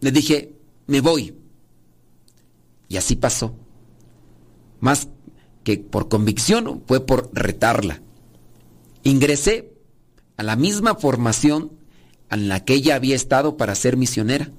[0.00, 0.52] Le dije,
[0.86, 1.34] me voy.
[2.88, 3.56] Y así pasó.
[4.80, 5.08] Más
[5.64, 8.02] que por convicción, fue por retarla.
[9.02, 9.72] Ingresé
[10.36, 11.72] a la misma formación
[12.30, 14.50] en la que ella había estado para ser misionera.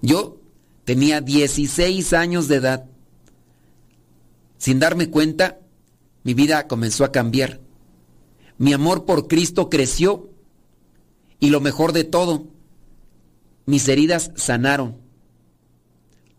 [0.00, 0.40] Yo
[0.84, 2.84] tenía 16 años de edad.
[4.58, 5.58] Sin darme cuenta,
[6.24, 7.60] mi vida comenzó a cambiar.
[8.58, 10.30] Mi amor por Cristo creció
[11.40, 12.46] y lo mejor de todo,
[13.66, 14.96] mis heridas sanaron.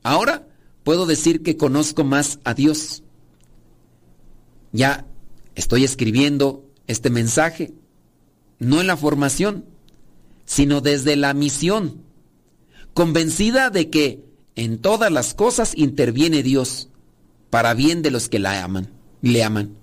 [0.04, 0.48] Ahora
[0.84, 3.04] puedo decir que conozco más a Dios.
[4.72, 5.06] Ya
[5.56, 7.74] estoy escribiendo este mensaje,
[8.60, 9.66] no en la formación,
[10.46, 12.04] sino desde la misión,
[12.94, 14.24] convencida de que
[14.56, 16.89] en todas las cosas interviene Dios
[17.50, 18.91] para bien de los que la aman,
[19.22, 19.78] le aman.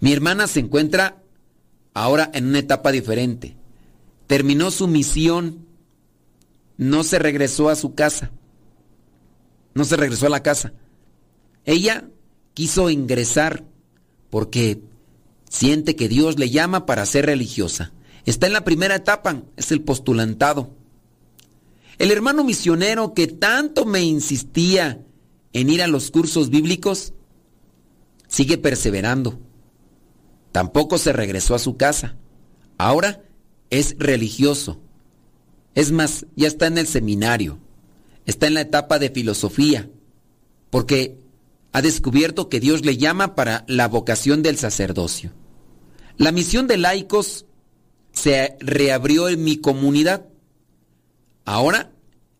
[0.00, 1.22] Mi hermana se encuentra
[1.94, 3.56] ahora en una etapa diferente.
[4.26, 5.66] Terminó su misión,
[6.76, 8.30] no se regresó a su casa,
[9.74, 10.72] no se regresó a la casa.
[11.64, 12.08] Ella
[12.54, 13.64] quiso ingresar
[14.30, 14.82] porque
[15.48, 17.92] siente que Dios le llama para ser religiosa.
[18.24, 20.70] Está en la primera etapa, es el postulantado.
[21.98, 25.04] El hermano misionero que tanto me insistía
[25.52, 27.12] en ir a los cursos bíblicos,
[28.28, 29.38] sigue perseverando.
[30.52, 32.16] Tampoco se regresó a su casa.
[32.78, 33.22] Ahora
[33.70, 34.80] es religioso.
[35.74, 37.58] Es más, ya está en el seminario.
[38.26, 39.90] Está en la etapa de filosofía.
[40.70, 41.18] Porque
[41.72, 45.32] ha descubierto que Dios le llama para la vocación del sacerdocio.
[46.16, 47.46] La misión de laicos
[48.12, 50.26] se reabrió en mi comunidad.
[51.44, 51.92] Ahora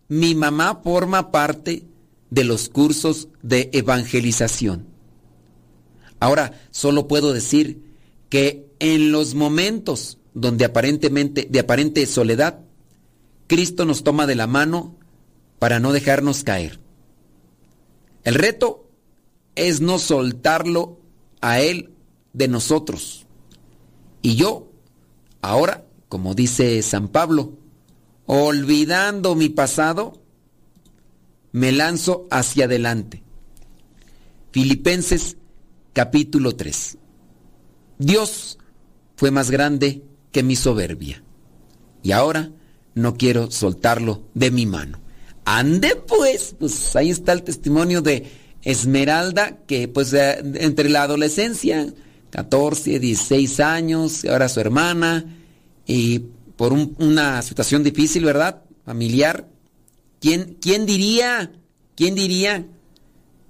[0.08, 1.84] mi mamá forma parte
[2.30, 4.86] de los cursos de evangelización.
[6.20, 7.82] Ahora solo puedo decir
[8.28, 12.60] que en los momentos donde aparentemente de aparente soledad
[13.46, 14.96] Cristo nos toma de la mano
[15.58, 16.80] para no dejarnos caer.
[18.24, 18.88] El reto
[19.54, 21.00] es no soltarlo
[21.40, 21.90] a él
[22.32, 23.26] de nosotros.
[24.22, 24.71] Y yo
[25.42, 27.58] ahora, como dice San Pablo,
[28.26, 30.22] olvidando mi pasado,
[31.52, 33.22] me lanzo hacia adelante.
[34.52, 35.36] Filipenses
[35.92, 36.98] capítulo 3.
[37.98, 38.58] Dios
[39.16, 41.22] fue más grande que mi soberbia.
[42.02, 42.50] Y ahora
[42.94, 45.00] no quiero soltarlo de mi mano.
[45.44, 48.30] Ande pues, pues ahí está el testimonio de
[48.62, 51.92] Esmeralda, que pues eh, entre la adolescencia,
[52.32, 55.26] 14, 16 años, ahora su hermana,
[55.86, 56.20] y
[56.56, 58.62] por una situación difícil, ¿verdad?
[58.86, 59.46] Familiar.
[60.18, 61.52] ¿Quién, ¿Quién diría?
[61.94, 62.66] ¿Quién diría?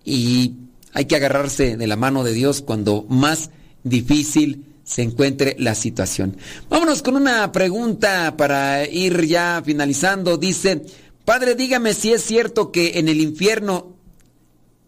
[0.04, 0.54] Y
[0.92, 3.50] hay que agarrarse de la mano de Dios cuando más
[3.84, 6.36] difícil se encuentre la situación.
[6.68, 10.38] Vámonos con una pregunta para ir ya finalizando.
[10.38, 10.82] Dice,
[11.24, 13.94] Padre, dígame si es cierto que en el infierno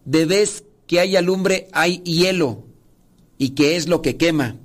[0.03, 2.65] de vez que haya lumbre hay hielo
[3.37, 4.57] y que es lo que quema.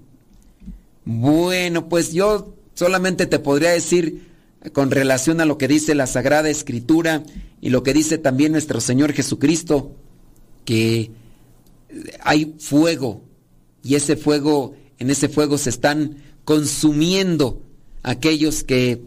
[1.04, 4.30] Bueno, pues yo Solamente te podría decir
[4.72, 7.24] con relación a lo que dice la Sagrada Escritura
[7.60, 9.94] y lo que dice también nuestro Señor Jesucristo,
[10.64, 11.10] que
[12.22, 13.20] hay fuego
[13.82, 17.60] y ese fuego, en ese fuego se están consumiendo
[18.02, 19.02] aquellos que,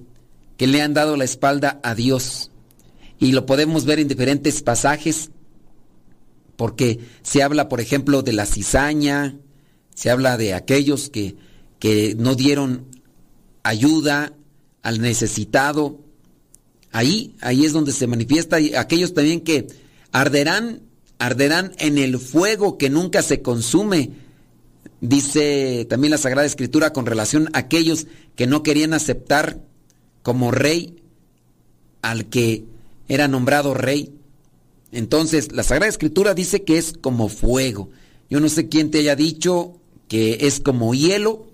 [0.55, 2.51] que le han dado la espalda a Dios.
[3.17, 5.31] Y lo podemos ver en diferentes pasajes,
[6.57, 9.35] porque se habla, por ejemplo, de la cizaña,
[9.93, 11.35] se habla de aquellos que,
[11.79, 12.85] que no dieron
[13.63, 14.33] ayuda
[14.81, 15.99] al necesitado.
[16.91, 18.59] Ahí, ahí es donde se manifiesta.
[18.59, 19.67] Y aquellos también que
[20.11, 20.81] arderán
[21.19, 24.11] arderán en el fuego que nunca se consume.
[24.99, 29.61] Dice también la Sagrada Escritura con relación a aquellos que no querían aceptar
[30.21, 31.01] como rey
[32.01, 32.65] al que
[33.07, 34.13] era nombrado rey.
[34.91, 37.89] Entonces, la Sagrada Escritura dice que es como fuego.
[38.29, 39.79] Yo no sé quién te haya dicho
[40.13, 41.47] que es como hielo,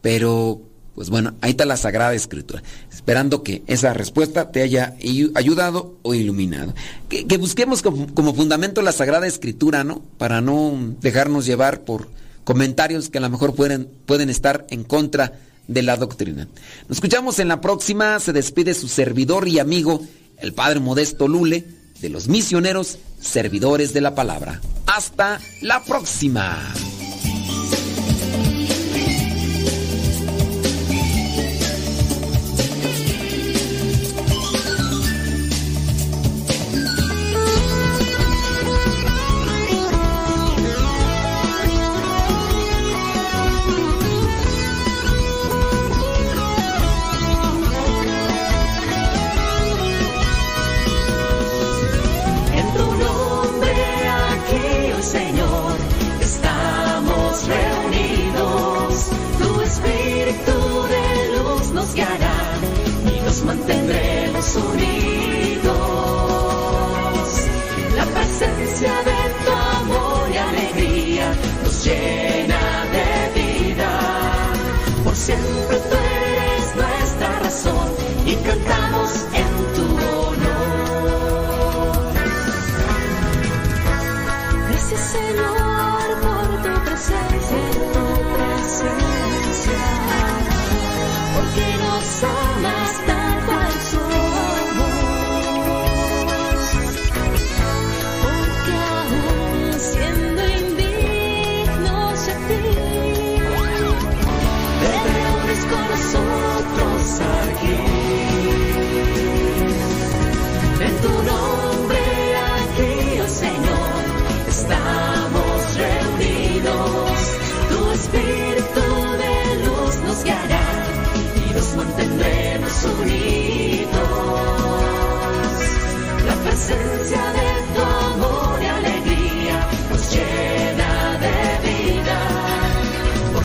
[0.00, 0.62] pero
[0.94, 2.62] pues bueno, ahí está la Sagrada Escritura.
[2.90, 4.96] Esperando que esa respuesta te haya
[5.34, 6.72] ayudado o iluminado.
[7.10, 10.00] Que, busquemos como, como, fundamento la Sagrada Escritura, ¿no?
[10.16, 12.08] Para no dejarnos llevar por
[12.42, 16.48] comentarios que a lo mejor pueden, pueden estar en contra de la doctrina.
[16.88, 18.18] Nos escuchamos en la próxima.
[18.18, 20.00] Se despide su servidor y amigo,
[20.38, 21.66] el Padre Modesto Lule,
[22.00, 24.62] de los misioneros servidores de la palabra.
[24.86, 26.72] Hasta la próxima.